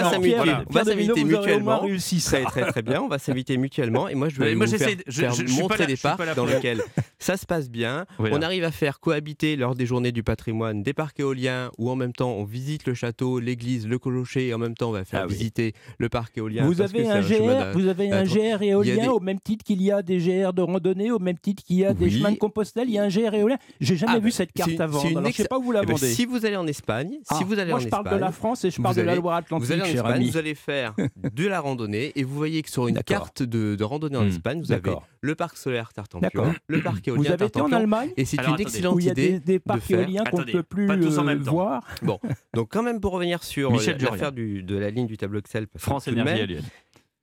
On 0.70 0.74
va 0.74 0.84
s'inviter- 0.86 1.24
mutuellement. 1.24 1.80
réussi 1.80 2.20
ça. 2.20 2.42
Très 2.42 2.62
très 2.62 2.72
très 2.72 2.82
bien, 2.82 3.02
on 3.02 3.08
va 3.08 3.20
s'inviter 3.20 3.58
mutuellement 3.58 4.10
et 4.10 4.16
moi 4.16 4.28
je 4.30 4.40
vais 4.40 4.54
vous 4.56 4.66
j'essaie 4.66 4.78
faire, 4.96 4.96
je- 5.08 5.22
faire 5.22 5.34
je- 5.34 5.62
montrer 5.62 5.78
là- 5.80 5.86
des 5.86 5.98
parcs 5.98 6.36
dans 6.36 6.46
lesquels 6.46 6.82
ça 7.22 7.38
se 7.38 7.46
passe 7.46 7.70
bien. 7.70 8.06
Voilà. 8.18 8.36
On 8.36 8.42
arrive 8.42 8.64
à 8.64 8.72
faire 8.72 9.00
cohabiter 9.00 9.56
lors 9.56 9.76
des 9.76 9.86
journées 9.86 10.12
du 10.12 10.24
patrimoine 10.24 10.84
des 10.84 10.94
parcs 10.94 11.20
éoliens 11.20 11.72
où 11.78 11.90
en 11.90 11.96
même 11.96 12.14
temps 12.14 12.32
on 12.32 12.44
visite 12.44 12.86
le 12.88 12.94
château, 12.94 13.40
l'église, 13.40 13.88
le 13.88 14.00
clocher 14.00 14.48
et 14.48 14.54
en 14.54 14.58
même 14.58 14.76
temps 14.76 14.90
on 14.90 14.94
va 14.94 15.06
faire 15.06 15.22
Ah 15.24 15.28
oui. 15.28 15.34
visiter 15.34 15.74
le 16.00 16.10
parc 16.10 16.38
éolien. 16.38 16.66
Vous 16.66 16.82
avez 16.82 17.08
un 17.10 17.22
GR, 17.22 17.72
vous 17.74 17.88
avez 17.88 18.12
un 18.12 18.24
GR 18.24 18.62
éolien 18.62 18.96
des- 19.04 19.08
au 19.08 19.20
même 19.20 19.40
titre 19.40 19.64
qu'il 19.64 19.82
y 19.82 19.92
a 19.92 20.02
des 20.02 20.18
GR 20.18 20.52
de 20.54 20.62
randonnée, 20.62 21.12
au 21.12 21.20
même 21.20 21.38
titre 21.38 21.64
qu'il 21.64 21.78
y 21.78 21.86
a 21.86 21.94
des 21.94 22.06
Oui. 22.06 22.12
chemins 22.18 22.32
de 22.32 22.38
Compostelle, 22.38 22.90
il 22.90 22.94
y 22.96 22.98
a 23.00 23.04
un 23.04 23.08
GR 23.10 23.34
éolien. 23.34 23.58
J'ai 23.80 23.96
jamais 23.96 24.14
Ah, 24.16 24.20
vu 24.20 24.30
bah, 24.30 24.36
cette 24.36 24.52
carte 24.54 24.70
c'est 24.70 24.76
une 24.76 24.82
Alors, 24.82 25.02
je 25.30 25.36
sais 25.36 25.42
ex- 25.44 25.48
pas 25.48 25.58
où 25.60 25.64
vous 25.64 25.72
la 25.72 25.82
Eh 25.84 25.86
ben, 25.86 25.94
vendez. 25.94 26.12
si 26.14 26.26
vous 26.26 26.46
allez 26.46 26.56
en 26.56 26.66
Espagne, 26.68 27.20
Ah, 27.30 27.36
si 27.38 27.44
vous 27.44 27.60
allez 27.60 27.70
moi, 27.72 27.78
en 27.80 27.82
je 27.84 27.88
parle 27.90 28.10
de 28.10 28.16
la 28.16 28.32
France 28.32 28.66
et 28.66 28.72
je 28.72 28.78
vous 28.78 28.84
parle 28.84 28.96
de 28.96 29.02
la 29.02 29.12
allez- 29.12 29.22
Loire-Atlantique, 29.22 29.66
vous 29.68 29.72
allez 29.72 29.82
en 29.84 29.86
Espagne, 29.86 30.14
ami. 30.14 30.30
vous 30.30 30.38
allez 30.38 30.56
faire 30.56 30.96
de 31.36 31.48
la 31.48 31.60
randonnée 31.60 32.12
et 32.16 32.24
vous 32.24 32.36
voyez 32.36 32.62
que 32.64 32.70
sur 32.72 32.88
une 32.88 32.98
carte 33.04 33.44
de, 33.44 33.76
de 33.76 33.84
randonnée 33.84 34.18
en 34.18 34.24
Hmm. 34.24 34.28
Espagne, 34.30 34.60
vous 34.62 34.72
avez 34.72 34.92
le 35.22 35.36
parc 35.36 35.58
solaire 35.58 35.94
Tartampion, 35.94 36.54
le 36.68 36.82
parc 36.82 37.08
Vous 37.16 37.28
avez 37.32 37.46
été 37.46 37.62
en. 37.62 37.72
Allemagne 37.72 38.12
Et 38.18 38.26
c'est 38.26 38.38
une 38.38 38.44
attendez. 38.44 38.64
excellente 38.64 38.96
où 38.96 39.00
il 39.00 39.06
y 39.06 39.10
a 39.10 39.12
idée 39.14 39.32
des, 39.34 39.40
des 39.40 39.60
parcs 39.60 39.82
faire- 39.82 40.00
éoliens 40.02 40.24
qu'on 40.26 40.40
ne 40.40 40.52
peut 40.52 40.64
plus 40.64 40.88
pas 40.88 40.98
tous 40.98 41.18
en 41.18 41.22
euh, 41.22 41.26
même 41.26 41.44
temps. 41.44 41.52
voir. 41.52 41.88
Donc 42.54 42.70
quand 42.72 42.84
même 42.84 43.00
pour 43.00 43.14
revenir 43.14 43.44
sur 43.44 43.72
Michel 43.72 43.98
euh, 44.02 44.06
l'affaire 44.10 44.32
de 44.32 44.76
la 44.78 44.90
ligne 44.90 45.08
du 45.08 45.18
tableau 45.18 45.40
Excel, 45.40 45.68
France 45.78 46.06
de 46.08 46.12
Énergie 46.12 46.58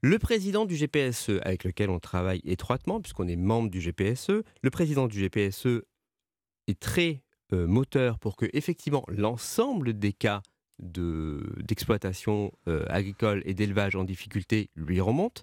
le 0.01 0.18
président 0.20 0.64
du 0.64 0.77
GPSE 0.77 1.40
avec 1.42 1.64
lequel 1.64 1.90
on 1.90 1.98
travaille 1.98 2.40
étroitement, 2.44 3.01
puisqu'on 3.01 3.27
est 3.27 3.35
membre 3.35 3.68
du 3.68 3.81
GPSE, 3.81 4.42
le 4.62 4.70
président 4.70 5.09
du 5.09 5.20
GPSE 5.29 5.83
est 6.68 6.79
très 6.79 7.22
euh, 7.53 7.66
moteur 7.66 8.18
pour 8.20 8.37
que 8.37 8.46
effectivement 8.53 9.05
l'ensemble 9.09 9.98
des 9.98 10.12
cas 10.12 10.40
de- 10.79 11.42
d'exploitation 11.64 12.53
euh, 12.68 12.85
agricole 12.88 13.42
et 13.44 13.55
d'élevage 13.55 13.96
en 13.96 14.05
difficulté 14.05 14.70
lui 14.77 15.01
remontent. 15.01 15.42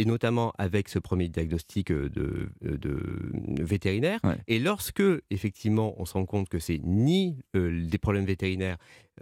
Et 0.00 0.04
notamment 0.04 0.52
avec 0.58 0.88
ce 0.88 1.00
premier 1.00 1.28
diagnostic 1.28 1.90
euh, 1.90 2.08
de, 2.08 2.50
de 2.62 3.64
vétérinaire. 3.64 4.20
Ouais. 4.22 4.36
Et 4.46 4.60
lorsque, 4.60 5.02
effectivement, 5.30 5.94
on 5.98 6.04
se 6.04 6.12
rend 6.12 6.24
compte 6.24 6.48
que 6.48 6.60
c'est 6.60 6.80
ni 6.84 7.36
euh, 7.56 7.84
des 7.84 7.98
problèmes 7.98 8.24
vétérinaires, 8.24 8.76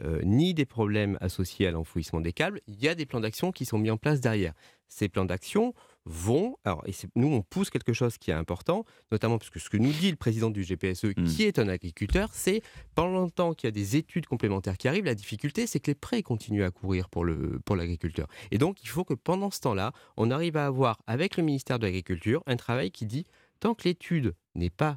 euh, 0.05 0.21
ni 0.23 0.53
des 0.53 0.67
problèmes 0.67 1.17
associés 1.23 1.67
à 1.67 1.71
l'enfouissement 1.71 2.21
des 2.21 2.35
câbles, 2.35 2.61
il 2.67 2.79
y 2.79 2.89
a 2.89 2.95
des 2.95 3.07
plans 3.07 3.21
d'action 3.21 3.53
qui 3.53 3.65
sont 3.65 3.79
mis 3.79 3.91
en 3.91 3.97
place 3.97 4.21
derrière. 4.21 4.53
Ces 4.87 5.09
plans 5.09 5.25
d'action 5.25 5.73
vont, 6.09 6.57
alors, 6.65 6.83
et 6.87 6.93
nous 7.17 7.27
on 7.29 7.43
pousse 7.43 7.69
quelque 7.69 7.93
chose 7.93 8.17
qui 8.17 8.31
est 8.31 8.35
important, 8.35 8.85
notamment 9.11 9.39
parce 9.39 9.51
que 9.51 9.59
ce 9.59 9.69
que 9.69 9.77
nous 9.77 9.91
dit 9.93 10.11
le 10.11 10.17
président 10.17 10.51
du 10.51 10.63
GPSE, 10.63 11.07
Mm. 11.17 11.25
qui 11.25 11.43
est 11.43 11.59
un 11.59 11.69
agriculteur, 11.69 12.31
c'est 12.33 12.63
pendant 12.95 13.25
le 13.25 13.31
temps 13.31 13.55
qu'il 13.55 13.67
y 13.67 13.69
a 13.69 13.73
des 13.73 13.97
études 13.97 14.27
complémentaires 14.27 14.79
qui 14.79 14.87
arrivent, 14.89 15.05
la 15.05 15.15
difficulté 15.17 15.67
c'est 15.67 15.81
que 15.81 15.91
les 15.91 15.95
prêts 15.97 16.23
continuent 16.23 16.63
à 16.65 16.71
courir 16.71 17.09
pour 17.09 17.25
le 17.25 17.59
pour 17.65 17.75
l'agriculteur. 17.77 18.29
Et 18.53 18.59
donc 18.59 18.83
il 18.85 18.89
faut 18.89 19.05
que 19.05 19.15
pendant 19.15 19.51
ce 19.51 19.61
temps-là, 19.61 19.93
on 20.17 20.31
arrive 20.31 20.57
à 20.57 20.67
avoir 20.67 20.99
avec 21.09 21.37
le 21.37 21.43
ministère 21.43 21.79
de 21.81 21.85
l'Agriculture 21.87 22.43
un 22.47 22.57
travail 22.57 22.91
qui 22.93 23.05
dit 23.07 23.27
tant 23.59 23.75
que 23.75 23.85
l'étude 23.89 24.35
n'est 24.55 24.71
pas 24.71 24.95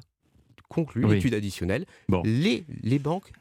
conclue, 0.68 1.04
Oui. 1.04 1.14
l'étude 1.16 1.34
additionnelle, 1.34 1.86
Bon. 2.08 2.22
les, 2.24 2.64
les 2.82 2.98
banques 3.00 3.32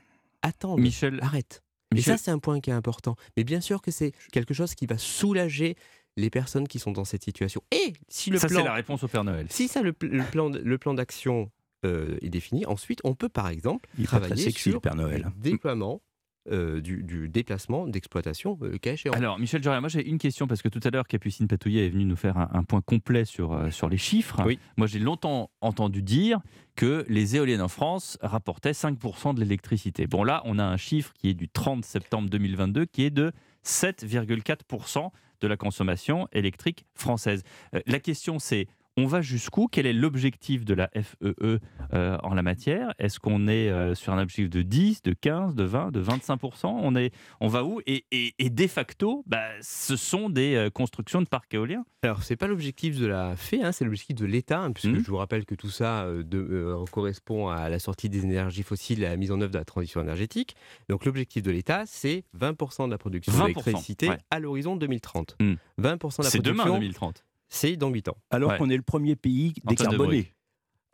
attendent. 0.41 0.79
Michel, 0.79 1.19
Arrête. 1.21 1.61
Et 1.91 1.95
Michel- 1.95 2.17
ça, 2.17 2.23
c'est 2.23 2.31
un 2.31 2.39
point 2.39 2.59
qui 2.59 2.69
est 2.69 2.73
important. 2.73 3.15
Mais 3.35 3.43
bien 3.43 3.61
sûr 3.61 3.81
que 3.81 3.89
c'est 3.91 4.11
quelque 4.31 4.53
chose 4.53 4.75
qui 4.75 4.85
va 4.85 4.97
soulager 4.97 5.75
les 6.19 6.29
personnes 6.29 6.67
qui 6.67 6.79
sont 6.79 6.91
dans 6.91 7.05
cette 7.05 7.23
situation. 7.23 7.61
Et 7.71 7.93
si 8.07 8.29
le 8.29 8.37
ça 8.39 8.47
c'est 8.47 8.55
plan, 8.55 8.63
la 8.63 8.73
réponse 8.73 9.03
au 9.03 9.07
Père 9.07 9.23
Noël. 9.23 9.47
si 9.49 9.67
ça, 9.67 9.81
le, 9.81 9.93
pl- 9.93 10.11
le 10.11 10.23
plan, 10.23 10.49
le 10.49 10.77
plan 10.77 10.93
d'action 10.93 11.49
euh, 11.85 12.17
est 12.21 12.29
défini, 12.29 12.65
ensuite, 12.65 12.99
on 13.03 13.15
peut 13.15 13.29
par 13.29 13.47
exemple 13.49 13.87
Il 13.97 14.05
travailler 14.05 14.35
sexy, 14.43 14.63
sur 14.63 14.73
le 14.75 14.79
Père 14.81 14.95
Noël. 14.95 15.31
le 15.35 15.41
déploiement 15.51 16.01
euh, 16.49 16.79
du, 16.79 17.03
du 17.03 17.27
déplacement 17.27 17.85
d'exploitation 17.85 18.57
euh, 18.61 18.77
cas 18.77 18.93
échéant. 18.93 19.13
Alors, 19.13 19.37
Michel 19.37 19.61
Joria, 19.61 19.81
moi 19.81 19.89
j'ai 19.89 20.07
une 20.07 20.17
question 20.17 20.47
parce 20.47 20.61
que 20.61 20.69
tout 20.69 20.79
à 20.83 20.89
l'heure, 20.89 21.07
Capucine 21.07 21.47
Patouillet 21.47 21.85
est 21.85 21.89
venue 21.89 22.05
nous 22.05 22.15
faire 22.15 22.37
un, 22.37 22.49
un 22.53 22.63
point 22.63 22.81
complet 22.81 23.25
sur, 23.25 23.53
euh, 23.53 23.69
sur 23.71 23.89
les 23.89 23.97
chiffres. 23.97 24.41
Oui. 24.45 24.57
Moi 24.77 24.87
j'ai 24.87 24.99
longtemps 24.99 25.51
entendu 25.61 26.01
dire 26.01 26.39
que 26.75 27.05
les 27.09 27.35
éoliennes 27.35 27.61
en 27.61 27.67
France 27.67 28.17
rapportaient 28.21 28.71
5% 28.71 29.35
de 29.35 29.41
l'électricité. 29.41 30.07
Bon, 30.07 30.23
là, 30.23 30.41
on 30.45 30.59
a 30.59 30.63
un 30.63 30.77
chiffre 30.77 31.11
qui 31.13 31.29
est 31.29 31.33
du 31.33 31.49
30 31.49 31.83
septembre 31.83 32.29
2022 32.29 32.85
qui 32.85 33.03
est 33.03 33.09
de 33.09 33.33
7,4% 33.65 35.09
de 35.41 35.47
la 35.47 35.57
consommation 35.57 36.27
électrique 36.31 36.85
française. 36.95 37.43
Euh, 37.75 37.81
la 37.85 37.99
question 37.99 38.39
c'est. 38.39 38.67
On 38.99 39.05
va 39.07 39.21
jusqu'où? 39.21 39.67
Quel 39.71 39.85
est 39.85 39.93
l'objectif 39.93 40.65
de 40.65 40.73
la 40.73 40.89
FEE 40.93 41.59
euh, 41.93 42.17
en 42.21 42.33
la 42.33 42.41
matière? 42.43 42.93
Est-ce 42.99 43.19
qu'on 43.19 43.47
est 43.47 43.69
euh, 43.69 43.95
sur 43.95 44.11
un 44.11 44.21
objectif 44.21 44.49
de 44.49 44.61
10, 44.61 45.03
de 45.03 45.13
15, 45.13 45.55
de 45.55 45.63
20, 45.63 45.91
de 45.91 46.03
25% 46.03 46.65
on, 46.65 46.95
est, 46.95 47.13
on 47.39 47.47
va 47.47 47.63
où? 47.63 47.79
Et, 47.87 48.05
et- 48.11 48.33
et 48.39 48.49
de 48.49 48.67
facto, 48.67 49.23
bah, 49.25 49.45
ce 49.61 49.95
sont 49.95 50.29
des 50.29 50.55
euh, 50.55 50.69
constructions 50.69 51.21
de 51.21 51.27
parcs 51.27 51.53
éoliens. 51.53 51.85
Alors, 52.03 52.23
c'est 52.23 52.35
pas 52.35 52.47
l'objectif 52.47 52.99
de 52.99 53.05
la 53.07 53.35
FE, 53.37 53.55
hein, 53.63 53.71
c'est 53.71 53.85
l'objectif 53.85 54.15
de 54.17 54.25
l'État, 54.25 54.59
hein, 54.59 54.71
puisque 54.73 54.93
Mhm. 54.95 55.03
je 55.03 55.09
vous 55.11 55.17
rappelle 55.17 55.45
que 55.45 55.55
tout 55.55 55.69
ça 55.69 56.05
de- 56.11 56.75
correspond 56.91 57.47
à 57.49 57.69
la 57.69 57.79
sortie 57.79 58.09
des 58.09 58.23
énergies 58.25 58.63
fossiles 58.63 59.03
et 59.03 59.05
à 59.05 59.09
la 59.09 59.17
mise 59.17 59.31
en 59.31 59.39
œuvre 59.41 59.51
de 59.51 59.57
la 59.57 59.65
transition 59.65 60.01
énergétique. 60.01 60.55
Donc, 60.89 61.05
l'objectif 61.05 61.41
de 61.43 61.51
l'État, 61.51 61.83
c'est 61.85 62.23
20% 62.37 62.85
de 62.87 62.91
la 62.91 62.97
production 62.97 63.31
20%, 63.33 63.45
d'électricité 63.47 64.09
ouais. 64.09 64.17
à 64.31 64.39
l'horizon 64.39 64.75
2030. 64.75 65.35
Mhm. 65.39 65.57
20% 65.79 66.17
de 66.21 66.23
la 66.25 66.29
C'est 66.31 66.39
demain 66.39 66.63
production, 66.63 66.79
2030. 66.79 67.25
C'est 67.49 67.75
dans 67.75 67.89
8 67.89 68.07
ans. 68.09 68.17
Alors 68.29 68.51
Ouais. 68.51 68.57
qu'on 68.57 68.69
est 68.69 68.77
le 68.77 68.81
premier 68.83 69.15
pays 69.15 69.53
décarboné. 69.65 70.31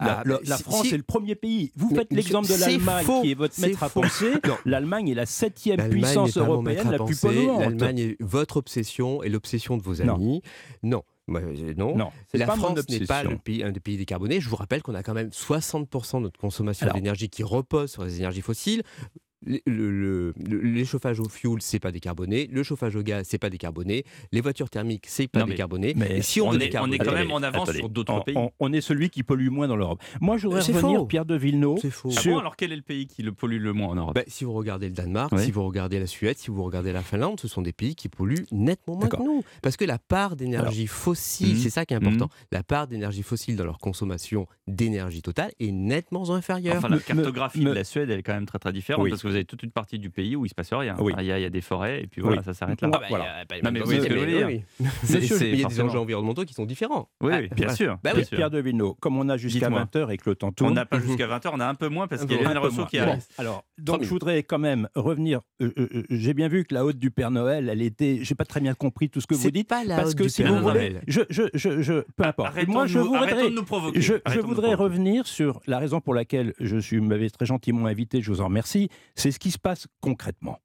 La, 0.01 0.19
Ah, 0.19 0.23
la- 0.43 0.57
France 0.57 0.91
est 0.91 0.97
le 0.97 1.03
premier 1.03 1.35
pays. 1.35 1.71
Vous 1.77 1.95
faites 1.95 2.11
l'exemple 2.11 2.49
de 2.49 2.55
l'Allemagne, 2.59 3.05
qui 3.21 3.31
est 3.31 3.33
votre 3.33 3.57
maître 3.61 3.81
à 3.81 3.87
penser. 3.89 4.31
L'Allemagne 4.65 5.07
est 5.07 5.13
la 5.13 5.25
septième 5.25 5.89
puissance 5.89 6.35
européenne 6.35 6.91
la 6.91 6.99
plus 6.99 7.17
polluante. 7.21 7.61
L'Allemagne 7.61 7.99
est 7.99 8.17
votre 8.19 8.57
obsession 8.57 9.23
et 9.23 9.29
l'obsession 9.29 9.77
de 9.77 9.83
vos 9.83 10.01
amis. 10.01 10.41
Non. 10.83 11.03
Euh, 11.29 11.73
non. 11.77 11.95
La 12.33 12.45
France 12.45 12.87
n'est 12.89 13.05
pas 13.05 13.23
le 13.23 13.37
pays, 13.37 13.63
un 13.63 13.71
des 13.71 13.79
pays 13.79 13.95
décarbonés. 13.97 14.41
Je 14.41 14.49
vous 14.49 14.57
rappelle 14.57 14.83
qu'on 14.83 14.95
a 14.95 15.01
quand 15.01 15.13
même 15.13 15.29
60% 15.31 16.17
de 16.17 16.23
notre 16.23 16.39
consommation 16.39 16.87
d'énergie 16.93 17.29
qui 17.29 17.43
repose 17.43 17.89
sur 17.91 18.03
les 18.03 18.17
énergies 18.17 18.41
fossiles. 18.41 18.83
Le- 19.45 19.60
le- 19.65 20.34
le- 20.38 20.62
les 20.62 20.86
chauffages 20.86 21.19
au 21.19 21.29
fioul, 21.29 21.62
c'est 21.62 21.79
pas 21.79 21.91
décarboné. 21.91 22.47
Le 22.51 22.63
chauffage 22.63 22.95
au 22.95 23.03
gaz, 23.03 23.25
c'est 23.29 23.38
pas 23.38 23.49
décarboné. 23.49 24.03
Les 24.31 24.41
voitures 24.41 24.69
thermiques, 24.69 25.05
c'est 25.08 25.27
pas 25.27 25.41
Non, 25.41 25.45
décarboné. 25.45 25.93
mais 25.95 26.17
Et 26.17 26.21
si 26.21 26.41
on, 26.41 26.51
est, 26.53 26.75
on 26.77 26.91
est 26.91 26.97
quand 26.97 27.12
même 27.13 27.31
en 27.31 27.38
avance 27.43 27.63
attendez. 27.63 27.79
sur 27.79 27.89
d'autres 27.89 28.23
pays. 28.23 28.36
On, 28.38 28.51
on 28.60 28.73
est 28.73 28.81
celui 28.81 29.10
qui 29.10 29.23
pollue 29.23 29.49
moins 29.49 29.67
dans 29.67 29.75
l'Europe. 29.75 30.01
Moi, 30.21 30.38
je 30.38 30.47
voudrais 30.47 30.62
revenir, 30.62 30.99
faux. 30.99 31.05
Pierre 31.05 31.25
de 31.25 31.36
Villeneuve, 31.36 31.77
C'est 31.81 31.91
faux. 31.91 32.10
Ah 32.17 32.21
bon, 32.25 32.38
alors 32.39 32.55
quel 32.55 32.71
est 32.71 32.75
le 32.75 32.81
pays 32.81 33.08
qui 33.08 33.21
le 33.23 33.31
pollue 33.31 33.60
le 33.62 33.73
moins 33.73 33.89
en 33.89 33.95
Europe? 33.95 34.15
Ben, 34.15 34.23
si 34.27 34.43
vous 34.45 34.53
regardez 34.53 34.88
le 34.88 34.93
Danemark, 34.93 35.31
Oui. 35.31 35.43
si 35.43 35.51
vous 35.51 35.63
regardez 35.63 35.99
la 35.99 36.08
Suède, 36.08 36.38
si 36.38 36.49
vous 36.51 36.63
regardez 36.63 36.91
la 36.91 37.01
Finlande, 37.01 37.39
ce 37.39 37.47
sont 37.47 37.62
des 37.62 37.73
pays 37.73 37.95
qui 37.95 38.10
polluent 38.10 38.45
nettement 38.51 38.95
moins 38.95 39.08
que 39.08 39.17
nous. 39.17 39.43
Parce 39.62 39.77
que 39.77 39.86
la 39.86 39.99
part 39.99 40.36
d'énergie 40.36 40.88
fossile, 40.88 41.58
c'est 41.60 41.69
ça 41.69 41.86
qui 41.86 41.93
est 41.93 41.97
important, 41.97 42.29
la 42.51 42.63
part 42.63 42.88
d'énergie 42.88 43.23
fossile 43.23 43.55
dans 43.55 43.65
leur 43.65 43.77
consommation 43.79 44.47
d'énergie 44.67 45.21
totale 45.21 45.51
est 45.60 45.71
nettement 45.71 46.29
inférieure. 46.31 46.77
Enfin, 46.77 46.89
la 46.89 46.95
Me- 46.95 47.01
cartographie 47.01 47.62
me- 47.62 47.69
de 47.69 47.75
la 47.75 47.84
Suède, 47.84 48.10
elle 48.10 48.19
est 48.19 48.23
quand 48.23 48.34
même 48.34 48.45
très 48.45 48.60
très 48.60 48.73
différente 48.73 49.03
Oui. 49.03 49.10
parce 49.12 49.21
que 49.21 49.27
vous 49.35 49.39
vous 49.39 49.39
avez 49.39 49.45
toute 49.45 49.63
une 49.63 49.71
partie 49.71 49.99
du 49.99 50.09
pays 50.09 50.35
où 50.37 50.45
il 50.45 50.49
se 50.49 50.55
passe 50.55 50.71
rien. 50.71 50.95
Oui. 50.99 51.11
Enfin, 51.13 51.21
Il 51.21 51.27
y, 51.27 51.31
a- 51.31 51.39
il 51.39 51.41
y 51.41 51.45
a 51.45 51.49
des 51.49 51.59
forêts 51.61 52.03
et 52.03 52.07
puis 52.07 52.21
voilà, 52.21 52.37
Oui. 52.37 52.43
ça 52.45 52.53
s'arrête 52.53 52.79
là. 52.81 52.89
Ah 52.93 52.97
bah, 52.99 53.05
voilà. 53.09 53.25
il 53.25 53.27
y 53.27 53.31
a 53.31 53.55
les 53.57 53.61
Non, 53.63 53.71
mais 53.71 53.79
vous 53.79 53.85
voyez 53.85 54.45
oui. 54.45 54.61
C'est- 55.03 55.19
Monsieur, 55.19 55.37
c'est 55.37 55.49
Il 55.51 55.59
y 55.59 55.65
a 55.65 55.67
des 55.67 55.81
enjeux 55.81 55.99
environnementaux 55.99 56.45
qui 56.45 56.53
sont 56.53 56.65
différents. 56.65 57.09
Oui, 57.21 57.31
Ah, 57.35 57.39
oui, 57.41 57.49
bien 57.55 57.69
sûr. 57.69 57.97
Bah 58.03 58.11
bien 58.11 58.21
oui. 58.21 58.25
sûr. 58.25 58.37
Pierre 58.37 58.49
Devineau, 58.49 58.93
comme 58.95 59.17
on 59.17 59.27
a 59.29 59.35
jusqu'à 59.37 59.67
Dites-moi. 59.67 59.81
20h 59.93 60.11
et 60.11 60.17
que 60.17 60.29
le 60.29 60.35
temps 60.35 60.47
On 60.47 60.51
tourne. 60.51 60.73
n'a 60.73 60.85
pas 60.85 60.97
Mhm. 60.99 61.07
jusqu'à 61.07 61.27
20h, 61.27 61.49
on 61.53 61.59
a 61.59 61.67
un 61.67 61.75
peu 61.75 61.89
moins 61.89 62.07
parce 62.07 62.25
qu'il 62.25 62.39
y 62.39 62.43
a 62.45 62.59
Rousseau 62.59 62.75
moins. 62.77 62.85
qui 62.85 62.97
Bon, 62.97 63.03
arrive. 63.03 63.23
alors, 63.37 63.63
donc 63.77 64.03
je 64.03 64.09
voudrais 64.09 64.43
quand 64.43 64.59
même 64.59 64.87
revenir. 64.95 65.41
euh, 65.61 65.71
euh, 65.77 65.87
euh, 65.95 66.03
J'ai 66.09 66.33
bien 66.33 66.47
vu 66.47 66.63
que 66.63 66.73
la 66.73 66.85
haute 66.85 66.97
du 66.99 67.11
Père 67.11 67.31
Noël, 67.31 67.67
elle 67.69 67.81
était. 67.81 68.19
J'ai 68.21 68.35
pas 68.35 68.45
très 68.45 68.59
bien 68.61 68.73
compris 68.73 69.09
tout 69.09 69.19
ce 69.21 69.27
que 69.27 69.35
vous 69.35 69.51
dites. 69.51 69.67
pas 69.67 69.83
la 69.83 69.95
Parce 69.97 70.11
haute 70.11 70.17
que 70.17 70.23
du 70.23 70.29
si 70.29 70.43
Père 70.43 70.53
vous 70.53 70.61
voulez, 70.61 70.73
Noël. 70.91 71.01
je, 71.07 71.21
je, 71.29 71.43
je, 71.53 71.81
je- 71.81 72.01
peu 72.15 72.23
importe. 72.25 72.55
Moi, 72.67 72.83
de 72.83 72.87
je 72.89 72.99
voudrais, 72.99 73.49
de 73.49 73.55
nous 73.55 73.63
provoquer. 73.63 73.99
je, 74.01 74.13
voudrais 74.39 74.73
revenir 74.75 75.25
sur 75.27 75.59
la 75.67 75.79
raison 75.79 75.99
pour 76.01 76.13
laquelle 76.13 76.53
je 76.59 76.77
suis 76.77 76.99
m'avais 77.01 77.29
très 77.29 77.45
gentiment 77.45 77.85
invité. 77.87 78.21
Je 78.21 78.31
vous 78.31 78.41
en 78.41 78.45
remercie. 78.45 78.89
C'est 79.15 79.32
ce 79.32 79.39
qui 79.39 79.51
se 79.51 79.58
passe 79.60 79.88
concrètement. 80.01 80.60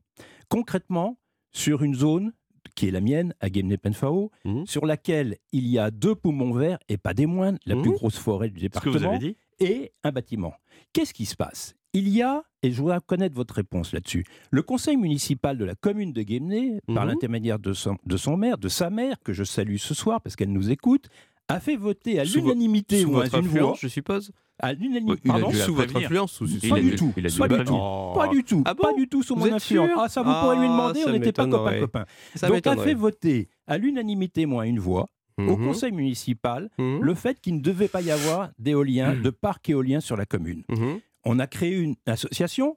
Concrètement, 0.48 1.16
sur 1.52 1.82
une 1.82 1.94
zone 1.94 2.32
qui 2.76 2.88
est 2.88 2.90
la 2.90 3.00
mienne, 3.00 3.34
à 3.40 3.48
Guémené-Penfao, 3.48 4.30
Mhm. 4.44 4.66
sur 4.66 4.86
laquelle 4.86 5.36
il 5.52 5.66
y 5.66 5.78
a 5.78 5.90
deux 5.90 6.14
poumons 6.14 6.52
verts 6.52 6.78
et 6.88 6.98
pas 6.98 7.14
des 7.14 7.26
moindres, 7.26 7.58
la 7.66 7.74
Mhm. 7.74 7.82
plus 7.82 7.90
grosse 7.92 8.16
forêt 8.18 8.50
du 8.50 8.60
Ce 8.60 8.66
que 8.66 8.88
vous 8.88 8.98
département 8.98 9.10
avez 9.10 9.18
dit 9.18 9.36
et 9.60 9.92
un 10.04 10.12
bâtiment. 10.12 10.54
Qu'est-ce 10.92 11.14
qui 11.14 11.26
se 11.26 11.36
passe? 11.36 11.74
Il 11.92 12.08
y 12.08 12.22
a, 12.22 12.44
et 12.62 12.70
je 12.70 12.80
voudrais 12.80 12.98
connaître 13.04 13.34
votre 13.34 13.54
réponse 13.54 13.92
là-dessus, 13.92 14.24
le 14.50 14.62
conseil 14.62 14.96
municipal 14.96 15.58
de 15.58 15.64
la 15.64 15.74
commune 15.74 16.12
de 16.12 16.22
Guémené, 16.22 16.80
par 16.86 17.04
Mhm. 17.04 17.10
l'intermédiaire 17.12 17.58
de 17.58 17.72
son, 17.72 17.96
de 18.06 18.16
son 18.16 18.36
maire, 18.36 18.58
de 18.58 18.68
sa 18.68 18.90
mère, 18.90 19.16
que 19.24 19.32
je 19.32 19.42
salue 19.44 19.76
ce 19.76 19.94
soir 19.94 20.20
parce 20.20 20.36
qu'elle 20.36 20.52
nous 20.52 20.70
écoute, 20.70 21.08
a 21.48 21.58
fait 21.58 21.76
voter 21.76 22.20
à 22.20 22.24
l'unanimité 22.24 23.04
ou 23.04 23.18
à 23.18 23.26
une 23.26 23.46
voix, 23.48 23.74
je 23.80 23.88
suppose 23.88 24.30
à 24.62 24.72
l'unanimité, 24.72 25.12
Oui, 25.12 25.18
il 25.24 25.30
a 25.30 25.34
pardon, 25.34 25.52
Sous 25.52 25.74
votre 25.74 25.96
influence 25.96 26.38
Pas 26.68 26.80
du 26.80 26.94
tout, 26.96 27.08
pas 27.12 27.20
du 27.20 27.30
tout, 27.30 27.38
prévenir. 27.38 28.12
pas 28.14 28.28
du 28.28 28.44
tout, 28.44 28.62
Ah 28.66 28.74
pas 28.74 28.92
du 28.94 29.08
tout 29.08 29.22
sous 29.22 29.34
mon 29.36 29.52
influence. 29.52 29.90
Ah, 29.96 30.08
ça 30.08 30.22
vous 30.22 30.32
pourrez 30.32 30.56
lui 30.56 30.66
Ah, 30.66 30.72
demander, 30.72 31.00
on 31.06 31.10
n'était 31.12 31.32
pas 31.32 31.44
copains 31.46 31.58
m'étonnerait. 31.58 31.80
copains. 31.80 32.04
Ça 32.34 32.48
Donc 32.48 32.66
a 32.66 32.76
fait 32.76 32.94
voter 32.94 33.48
à 33.66 33.78
l'unanité 33.78 34.46
moins 34.46 34.64
une 34.64 34.78
voix 34.78 35.06
au 35.38 35.56
Mhm. 35.56 35.66
conseil 35.66 35.92
municipal 35.92 36.68
Mhm. 36.78 37.00
le 37.02 37.14
fait 37.14 37.40
qu'il 37.40 37.54
ne 37.56 37.60
devait 37.60 37.88
pas 37.88 38.02
y 38.02 38.10
avoir 38.10 38.50
d'éolien, 38.58 39.14
de 39.14 39.30
parc 39.30 39.70
éolien 39.70 40.00
sur 40.00 40.16
la 40.16 40.26
commune. 40.26 40.64
Mhm. 40.68 41.00
On 41.24 41.38
a 41.38 41.46
créé 41.46 41.78
une 41.78 41.96
association 42.06 42.76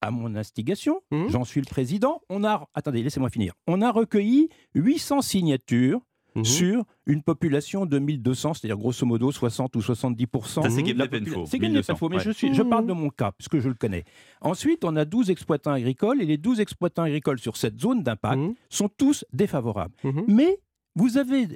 à 0.00 0.10
mon 0.10 0.34
instigation. 0.34 1.00
J'en 1.28 1.44
suis 1.44 1.60
le 1.60 1.66
président. 1.66 2.20
On 2.28 2.42
a, 2.42 2.66
attendez, 2.74 3.02
laissez-moi 3.04 3.30
finir. 3.30 3.52
On 3.68 3.80
a 3.82 3.92
recueilli 3.92 4.48
800 4.74 5.22
signatures 5.22 6.00
Mhm. 6.34 6.44
sur 6.44 6.84
une 7.06 7.22
population 7.22 7.84
de 7.86 7.98
1200, 7.98 8.54
c'est-à-dire 8.54 8.78
grosso 8.78 9.04
modo 9.06 9.30
60 9.30 9.76
ou 9.76 9.82
70 9.82 10.26
Ça, 10.44 10.70
c'est 10.70 10.82
population. 10.82 11.46
C'est 11.46 11.58
1200, 11.58 11.58
Guémené-Penfao, 11.58 12.08
mais 12.08 12.16
ouais. 12.16 12.22
je, 12.22 12.30
suis, 12.30 12.54
je 12.54 12.62
Mhm. 12.62 12.68
parle 12.70 12.86
de 12.86 12.92
mon 12.92 13.10
cas, 13.10 13.32
puisque 13.32 13.58
je 13.58 13.68
le 13.68 13.74
connais. 13.74 14.04
Ensuite, 14.40 14.84
on 14.84 14.96
a 14.96 15.04
12 15.04 15.30
exploitants 15.30 15.72
agricoles, 15.72 16.22
et 16.22 16.26
les 16.26 16.38
12 16.38 16.60
exploitants 16.60 17.02
agricoles 17.02 17.38
sur 17.38 17.56
cette 17.56 17.78
zone 17.80 18.02
d'impact 18.02 18.38
Mhm. 18.38 18.54
sont 18.70 18.88
tous 18.88 19.24
défavorables. 19.32 19.94
Mhm. 20.04 20.24
Mais 20.28 20.58
vous 20.94 21.18
avez 21.18 21.48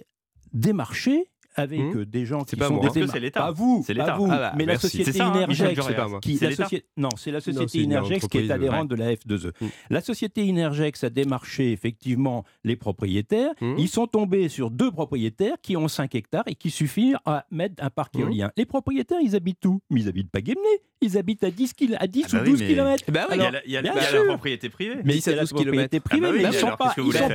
démarché 0.52 1.26
avec 1.56 1.80
Mhm. 1.80 1.98
euh, 2.00 2.06
des 2.06 2.24
gens 2.26 2.44
qui 2.44 2.56
pas 2.56 2.68
sont 2.68 2.74
moi. 2.74 2.88
des 2.90 3.00
démar- 3.00 3.12
c'est 3.12 3.20
l'État. 3.20 3.40
Pas 3.40 3.50
vous, 3.50 3.82
C'est 3.86 3.94
l'État. 3.94 4.16
vous, 4.16 4.28
Ah 4.30 4.36
bah, 4.38 4.52
mais 4.56 4.64
la 4.66 4.78
société 4.78 5.12
ça, 5.12 5.26
hein, 5.26 5.46
Michel 5.48 5.66
Energex, 5.66 5.76
Dorias. 5.76 5.88
C'est 5.88 5.94
pas 5.96 6.08
moi. 6.08 6.20
qui, 6.20 6.36
C'est 6.36 6.44
la 6.44 6.50
l'État 6.50 6.62
société- 6.64 6.86
non, 6.96 7.08
c'est 7.16 7.30
la 7.30 7.40
société 7.40 7.84
Energex 7.84 8.26
qui 8.28 8.38
est 8.38 8.50
adhérente 8.50 8.90
ouais. 8.90 8.96
de 8.96 9.02
la 9.02 9.12
F2E. 9.14 9.52
Mm. 9.60 9.66
La 9.90 10.00
société 10.00 10.48
Energex 10.50 11.04
a 11.04 11.10
démarché 11.10 11.72
effectivement 11.72 12.44
les 12.64 12.76
propriétaires. 12.76 13.52
Mm. 13.60 13.74
Ils 13.78 13.88
sont 13.88 14.06
tombés 14.06 14.48
sur 14.48 14.70
deux 14.70 14.90
propriétaires 14.90 15.56
qui 15.62 15.76
ont 15.76 15.88
5 15.88 16.14
hectares 16.14 16.44
et 16.46 16.54
qui 16.54 16.70
suffisent 16.70 17.16
à 17.24 17.46
mettre 17.50 17.82
un 17.82 17.90
parc 17.90 18.16
éolien. 18.18 18.50
Les 18.56 18.66
propriétaires, 18.66 19.18
ils 19.22 19.34
habitent 19.36 19.64
où? 19.66 19.80
Mais 19.90 20.00
ils 20.02 20.08
habitent 20.08 20.30
pas 20.30 20.40
Guémené. 20.40 20.62
Ils 21.02 21.18
habitent 21.18 21.44
à 21.44 21.50
10, 21.50 21.74
kil- 21.74 21.96
à 22.00 22.06
10 22.06 22.24
Ah 22.28 22.28
bah 22.32 22.38
ou 22.38 22.44
oui, 22.44 22.50
12 22.52 22.60
mais- 22.60 22.68
km. 22.68 23.04
Eh 23.06 23.12
ben 23.12 23.26
oui, 23.30 23.36
Il 23.36 23.38
y 23.38 23.40
a 23.40 23.42
Alors, 23.42 23.52
la- 23.52 23.66
il 23.66 23.70
y 23.72 23.76
a, 23.76 23.82
bien 23.82 23.92
il 23.92 23.96
y 23.96 23.98
a 23.98 24.02
la 24.02 24.08
sûr. 24.08 24.24
propriété 24.26 24.68
privée. 24.70 24.96
Mais 25.04 25.12
10 25.12 25.18
à 25.18 25.20
c'est 25.30 25.34
la 25.36 25.42
12 25.42 25.50
kilomètres. 25.52 25.70
propriété 25.72 26.00
privée, 26.00 26.26
Ah 26.26 26.28
bah 26.28 26.32
oui, 26.36 26.42
mais 26.42 26.48
ils 26.48 26.54
ne 26.54 26.58
sont 26.58 26.66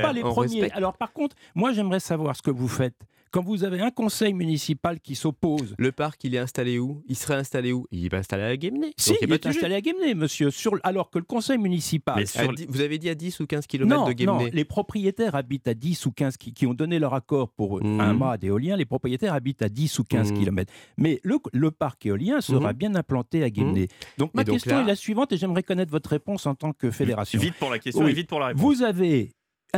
pas, 0.02 0.12
les 0.12 0.20
premiers. 0.22 0.70
Alors 0.72 0.96
par 0.96 1.12
contre, 1.12 1.36
moi 1.54 1.72
j'aimerais 1.72 2.00
savoir 2.00 2.34
ce 2.36 2.42
que 2.42 2.50
vous 2.50 2.68
faites. 2.68 2.96
Quand 3.32 3.42
vous 3.42 3.64
avez 3.64 3.80
un 3.80 3.90
conseil 3.90 4.34
municipal 4.34 5.00
qui 5.00 5.14
s'oppose 5.14 5.74
Le 5.78 5.90
parc, 5.90 6.22
il 6.24 6.34
est 6.34 6.38
installé 6.38 6.78
où? 6.78 7.02
Il 7.08 7.16
serait 7.16 7.36
installé 7.36 7.72
où? 7.72 7.86
Il 7.90 8.04
est 8.04 8.10
pas 8.10 8.18
installé 8.18 8.42
à 8.42 8.54
Guémené. 8.58 8.92
Si, 8.98 9.08
Donc, 9.12 9.18
il 9.22 9.28
pas 9.28 9.34
est 9.36 9.46
installé 9.46 9.74
à 9.74 9.80
Guémené, 9.80 10.14
monsieur, 10.14 10.50
sur, 10.50 10.72
alors 10.82 11.08
que 11.08 11.18
le 11.18 11.24
conseil 11.24 11.56
municipal... 11.56 12.26
Sur- 12.26 12.52
Vous 12.68 12.82
avez 12.82 12.98
dit 12.98 13.08
à 13.08 13.14
10 13.14 13.40
ou 13.40 13.46
15 13.46 13.66
km 13.66 13.88
non, 13.88 14.04
de 14.12 14.24
non, 14.24 14.36
Guémené. 14.36 14.50
les 14.52 14.64
propriétaires 14.66 15.34
habitent 15.34 15.66
à 15.66 15.72
10 15.72 16.04
ou 16.04 16.12
15 16.12 16.36
qui, 16.36 16.52
qui 16.52 16.66
ont 16.66 16.74
donné 16.74 16.98
leur 16.98 17.14
accord 17.14 17.48
pour 17.48 17.82
Mhm. 17.82 18.00
un 18.00 18.12
mât 18.12 18.36
d'éolien, 18.36 18.76
les 18.76 18.84
propriétaires 18.84 19.32
habitent 19.32 19.62
à 19.62 19.70
10 19.70 19.98
ou 19.98 20.04
15 20.04 20.30
Mhm. 20.30 20.38
km. 20.38 20.70
Mais 20.98 21.18
le, 21.24 21.38
le 21.54 21.70
parc 21.70 22.04
éolien 22.04 22.42
sera 22.42 22.72
Mhm. 22.74 22.78
bien 22.78 22.94
implanté 22.96 23.42
à 23.42 23.48
Guémené. 23.48 23.88
Donc 24.18 24.34
ma 24.34 24.44
donc 24.44 24.56
question 24.56 24.76
là- 24.76 24.82
est 24.82 24.86
la 24.88 24.94
suivante 24.96 25.32
et 25.32 25.38
j'aimerais 25.38 25.62
connaître 25.62 25.90
votre 25.90 26.10
réponse 26.10 26.44
en 26.44 26.54
tant 26.54 26.74
que 26.74 26.90
fédération. 26.90 27.40
Vite 27.40 27.54
pour 27.58 27.70
la 27.70 27.78
question 27.78 28.04
Oui. 28.04 28.10
et 28.10 28.14
vite 28.14 28.28
pour 28.28 28.40
la 28.40 28.48
réponse. 28.48 28.60
Vous 28.62 28.82
avez 28.82 29.30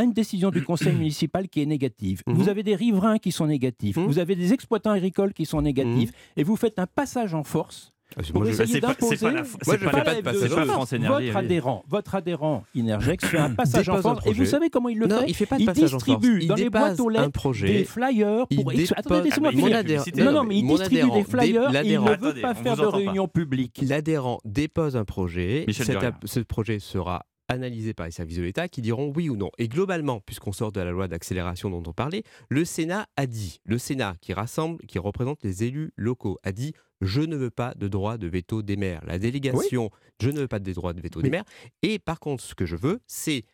une 0.02 0.12
décision 0.12 0.50
du 0.50 0.62
conseil 0.64 0.92
municipal 0.94 1.48
qui 1.48 1.62
est 1.62 1.66
négative. 1.66 2.22
Mhm. 2.26 2.34
Vous 2.34 2.48
avez 2.48 2.62
des 2.62 2.74
riverains 2.74 3.18
qui 3.18 3.32
sont 3.32 3.46
négatifs. 3.46 3.96
Mhm. 3.96 4.06
Vous 4.06 4.18
avez 4.18 4.34
des 4.36 4.52
exploitants 4.52 4.90
agricoles 4.90 5.32
qui 5.32 5.46
sont 5.46 5.62
négatifs. 5.62 6.10
Et 6.36 6.42
vous 6.42 6.56
faites 6.56 6.78
un 6.78 6.86
passage 6.86 7.34
en 7.34 7.44
force 7.44 7.90
pour 8.32 8.42
moi, 8.42 8.52
je- 8.52 8.62
essayer 8.62 8.80
d'imposer. 8.80 9.16
pas 9.16 9.32
la- 9.32 9.42
Moi, 9.42 9.44
c'est 9.62 9.78
je 9.80 9.84
pas 9.84 9.90
fais 9.90 9.96
la- 9.96 10.04
pas 10.04 10.14
de 10.14 10.18
F2E. 10.20 10.22
passage 10.22 10.48
c'est 10.50 10.54
pas 10.54 10.64
France 10.66 10.92
Énergie. 10.92 11.26
Votre 11.26 11.36
adhérent, 11.38 11.84
votre 11.88 12.14
adhérent 12.14 12.64
Energex 12.78 13.24
fait 13.26 13.38
un 13.38 13.50
passage 13.54 13.88
en 13.88 14.00
force. 14.02 14.26
Et 14.26 14.32
vous 14.32 14.44
savez 14.44 14.70
comment 14.70 14.88
il 14.88 14.98
le 14.98 15.06
Non, 15.06 15.20
fait 15.20 15.24
il 15.28 15.34
fait 15.34 15.46
pas 15.46 15.56
de 15.56 15.62
Il 15.62 15.66
passage 15.66 15.94
en 15.94 15.98
force. 15.98 16.04
distribue 16.20 16.38
Il 16.42 16.46
dans 16.48 16.54
les 16.54 16.70
boîtes 16.70 17.00
aux 17.00 17.08
un 17.08 17.12
lettres 17.12 17.24
des 17.24 17.30
projet. 17.32 17.84
flyers 17.84 18.46
Il 18.50 18.56
pour. 18.62 18.70
dépose- 18.72 18.92
Attendez, 18.96 19.22
laissez-moi 19.30 19.50
Ah, 19.52 19.56
il 19.82 19.98
finir. 19.98 20.24
Non, 20.26 20.32
non, 20.32 20.44
mais 20.44 20.58
il 20.58 20.64
mon 20.64 20.74
distribue 20.76 21.00
adhérent 21.00 21.16
des 21.16 21.24
flyers 21.24 21.70
dé- 21.72 21.78
et 21.78 21.92
il 21.94 22.00
ne 22.00 22.08
veut 22.08 22.40
pas 22.40 22.54
faire 22.54 22.76
de 22.76 22.86
réunion 22.86 23.26
publique. 23.26 23.80
L'adhérent 23.84 24.38
dépose 24.44 24.96
un 24.96 25.04
projet. 25.04 25.64
Ce 26.24 26.40
projet 26.40 26.78
sera 26.78 27.24
analysé 27.48 27.94
par 27.94 28.06
les 28.06 28.12
services 28.12 28.38
de 28.38 28.42
l'État 28.42 28.68
qui 28.68 28.82
diront 28.82 29.12
oui 29.14 29.28
ou 29.28 29.36
non. 29.36 29.50
Et 29.58 29.68
globalement, 29.68 30.20
puisqu'on 30.20 30.52
sort 30.52 30.72
de 30.72 30.80
la 30.80 30.90
loi 30.90 31.08
d'accélération 31.08 31.70
dont 31.70 31.82
on 31.86 31.92
parlait, 31.92 32.22
le 32.48 32.64
Sénat 32.64 33.06
a 33.16 33.26
dit, 33.26 33.60
le 33.64 33.78
Sénat 33.78 34.14
qui 34.20 34.32
rassemble, 34.32 34.84
qui 34.86 34.98
représente 34.98 35.42
les 35.42 35.64
élus 35.64 35.92
locaux, 35.96 36.38
a 36.42 36.52
dit 36.52 36.72
je 37.00 37.20
ne 37.20 37.36
veux 37.36 37.50
pas 37.50 37.74
de 37.74 37.88
droit 37.88 38.16
de 38.16 38.26
veto 38.26 38.62
des 38.62 38.76
maires. 38.76 39.02
La 39.06 39.18
délégation, 39.18 39.90
je 40.20 40.30
ne 40.30 40.40
veux 40.40 40.48
pas 40.48 40.58
de 40.58 40.72
droit 40.72 40.92
de 40.92 41.00
veto 41.00 41.22
des 41.22 41.30
maires. 41.30 41.44
Et 41.82 41.98
par 41.98 42.18
contre, 42.18 42.42
ce 42.42 42.54
que 42.54 42.66
je 42.66 42.76
veux, 42.76 43.00
c'est 43.06 43.44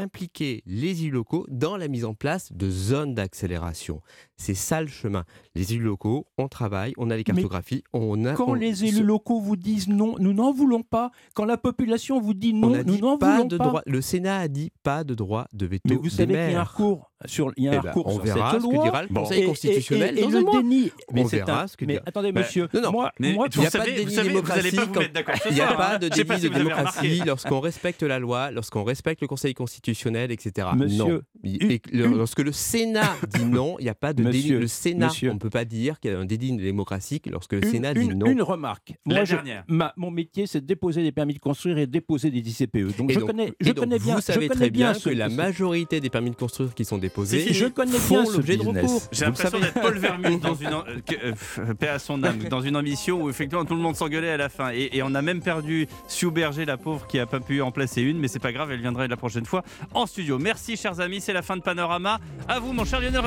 impliquer 0.00 0.62
les 0.66 1.02
élus 1.02 1.10
locaux 1.10 1.46
dans 1.48 1.76
la 1.76 1.88
mise 1.88 2.04
en 2.04 2.14
place 2.14 2.52
de 2.52 2.70
zones 2.70 3.14
d'accélération. 3.14 4.00
C'est 4.36 4.54
ça 4.54 4.80
le 4.80 4.88
chemin. 4.88 5.24
Les 5.54 5.72
élus 5.72 5.84
locaux, 5.84 6.26
on 6.38 6.48
travaille, 6.48 6.92
on 6.96 7.10
a 7.10 7.16
les 7.16 7.24
cartographies, 7.24 7.84
on 7.92 8.24
a... 8.24 8.34
Quand 8.34 8.48
on- 8.50 8.54
les 8.54 8.84
élus 8.84 9.02
locaux 9.02 9.40
vous 9.40 9.56
disent 9.56 9.88
non, 9.88 10.16
nous 10.18 10.32
n'en 10.32 10.52
voulons 10.52 10.82
pas. 10.82 11.10
Quand 11.34 11.44
la 11.44 11.56
population 11.58 12.20
vous 12.20 12.34
dit 12.34 12.52
on 12.54 12.58
non, 12.70 12.82
nous 12.84 12.98
n'en 12.98 13.16
voulons 13.18 13.44
de 13.46 13.56
pas. 13.56 13.66
droit. 13.66 13.82
Le 13.86 14.00
Sénat 14.00 14.38
a 14.38 14.48
dit 14.48 14.72
pas 14.82 15.04
de 15.04 15.14
droit 15.14 15.46
de 15.52 15.66
veto 15.66 15.82
Mais 15.88 15.96
vous 15.96 16.08
savez 16.10 16.34
qu'il 16.34 16.52
y 16.52 16.54
a 16.54 16.60
un 16.60 16.64
recours 16.64 17.09
sur, 17.26 17.52
il 17.56 17.64
y 17.64 17.68
a 17.68 17.72
Eh 17.72 17.76
un 17.76 17.80
ben, 17.80 17.88
recours 17.90 18.06
on 18.06 18.14
sur 18.14 18.22
verra 18.22 18.52
cette 18.52 18.62
ce 18.62 18.66
que 18.66 18.72
loi. 18.74 18.84
dira 18.84 19.02
le 19.02 19.08
Bon. 19.08 19.20
Conseil 19.22 19.42
Et- 19.42 19.46
constitutionnel 19.46 20.18
et, 20.18 20.22
et 20.22 20.26
dans 20.26 20.38
le 20.52 20.62
déni. 20.62 20.90
Mais 21.12 21.22
On 21.24 21.28
c'est 21.28 21.36
verra 21.36 21.62
un- 21.62 21.66
ce 21.66 21.76
que 21.76 21.84
Mais 21.84 21.94
dira. 21.94 22.04
attendez, 22.06 22.32
Bah, 22.32 22.40
monsieur. 22.40 22.68
non, 22.72 22.80
non, 22.82 22.92
moi, 22.92 23.12
Mais 23.18 23.32
moi, 23.34 23.46
vous 23.52 23.60
il 23.60 23.64
y 23.64 23.66
a 23.66 23.70
savez, 23.70 23.84
pas 23.84 23.90
de 23.90 23.94
déni 23.96 24.04
vous 24.06 24.10
savez, 24.14 24.28
vous 24.30 24.48
n'allez 24.48 24.70
démocratie 24.70 25.48
Il 25.50 25.54
n'y 25.54 25.60
a 25.60 25.74
pas 25.74 25.94
hein. 25.94 25.98
de 25.98 26.08
pas 26.08 26.14
déni 26.16 26.40
si 26.40 26.48
de 26.48 26.54
démocratie 26.54 27.22
lorsqu'on 27.26 27.60
respecte 27.60 28.02
la 28.02 28.18
loi, 28.18 28.50
lorsqu'on 28.50 28.84
respecte 28.84 29.20
le 29.20 29.26
Conseil 29.28 29.52
constitutionnel, 29.54 30.30
etc. 30.32 30.68
Monsieur, 30.76 31.04
non. 31.04 31.20
Le- 31.92 32.06
lorsque 32.16 32.40
le 32.40 32.52
Sénat 32.52 33.16
dit 33.36 33.44
non, 33.44 33.76
il 33.78 33.84
n'y 33.84 33.88
a 33.90 33.94
pas 33.94 34.12
de 34.12 34.22
déni. 34.22 34.36
Monsieur, 34.38 34.58
Le 34.60 34.66
Sénat, 34.66 35.06
monsieur. 35.08 35.30
on 35.30 35.34
ne 35.34 35.38
peut 35.38 35.50
pas 35.50 35.64
dire 35.64 36.00
qu'il 36.00 36.10
y 36.10 36.14
a 36.14 36.18
un 36.18 36.24
déni 36.24 36.56
de 36.56 36.62
démocratie 36.62 37.20
lorsque 37.30 37.52
le 37.52 37.64
une, 37.64 37.70
Sénat 37.70 37.94
dit 37.94 38.00
une- 38.06 38.14
non. 38.18 38.26
une 38.26 38.42
remarque. 38.42 38.94
La 39.06 39.16
Moi, 39.16 39.24
je- 39.24 39.36
ma- 39.68 39.92
mon 39.96 40.10
métier, 40.10 40.46
c'est 40.46 40.60
de 40.62 40.66
déposer 40.66 41.02
des 41.02 41.12
permis 41.12 41.34
de 41.34 41.38
construire 41.38 41.76
et 41.78 41.86
de 41.86 41.92
déposer 41.92 42.30
des 42.30 42.38
ICPE. 42.38 42.96
Donc, 42.96 43.10
je 43.12 43.20
connais, 43.20 43.52
bien. 43.60 43.72
vous 44.14 44.20
savez 44.20 44.46
je 44.46 44.48
connais 44.48 44.48
très 44.48 44.70
bien 44.70 44.94
ce- 44.94 45.08
que 45.10 45.14
la 45.14 45.28
majorité 45.28 46.00
des 46.00 46.08
permis 46.10 46.30
de 46.30 46.36
construire 46.36 46.74
qui 46.74 46.84
sont 46.86 46.96
déposés 46.96 47.09
Si, 47.24 47.40
si, 47.42 47.54
je 47.54 47.66
connais 47.66 47.98
bien 47.98 48.24
ce 48.24 48.32
l'objet 48.36 48.56
de 48.56 48.62
recours. 48.62 49.02
J'ai 49.12 49.24
l'impression 49.24 49.58
d'être 49.58 49.80
Paul 49.80 49.98
Vermut 49.98 50.40
dans 50.40 50.54
une 50.54 50.68
euh, 50.68 51.32
euh, 51.58 51.74
paix 51.74 51.88
à 51.88 51.98
son 51.98 52.22
âme, 52.22 52.38
dans 52.44 52.60
une 52.60 52.76
ambition 52.76 53.22
où 53.22 53.30
effectivement 53.30 53.64
tout 53.64 53.74
le 53.74 53.80
monde 53.80 53.96
s'engueulait 53.96 54.30
à 54.30 54.36
la 54.36 54.48
fin 54.48 54.70
et, 54.72 54.90
et 54.92 55.02
on 55.02 55.14
a 55.14 55.22
même 55.22 55.40
perdu 55.40 55.86
Sue 56.08 56.30
Berger 56.30 56.64
la 56.64 56.76
pauvre 56.76 57.06
qui 57.06 57.18
a 57.18 57.26
pas 57.26 57.40
pu 57.40 57.60
en 57.62 57.70
placer 57.70 58.02
une 58.02 58.18
mais 58.18 58.28
c'est 58.28 58.38
pas 58.38 58.52
grave 58.52 58.70
elle 58.72 58.80
viendra 58.80 59.06
la 59.06 59.16
prochaine 59.16 59.46
fois 59.46 59.62
en 59.94 60.06
studio. 60.06 60.38
Merci 60.38 60.76
chers 60.76 61.00
amis 61.00 61.20
c'est 61.20 61.32
la 61.32 61.42
fin 61.42 61.56
de 61.56 61.62
Panorama. 61.62 62.18
À 62.48 62.58
vous 62.58 62.72
mon 62.72 62.84
cher 62.84 63.00
Lionel 63.00 63.20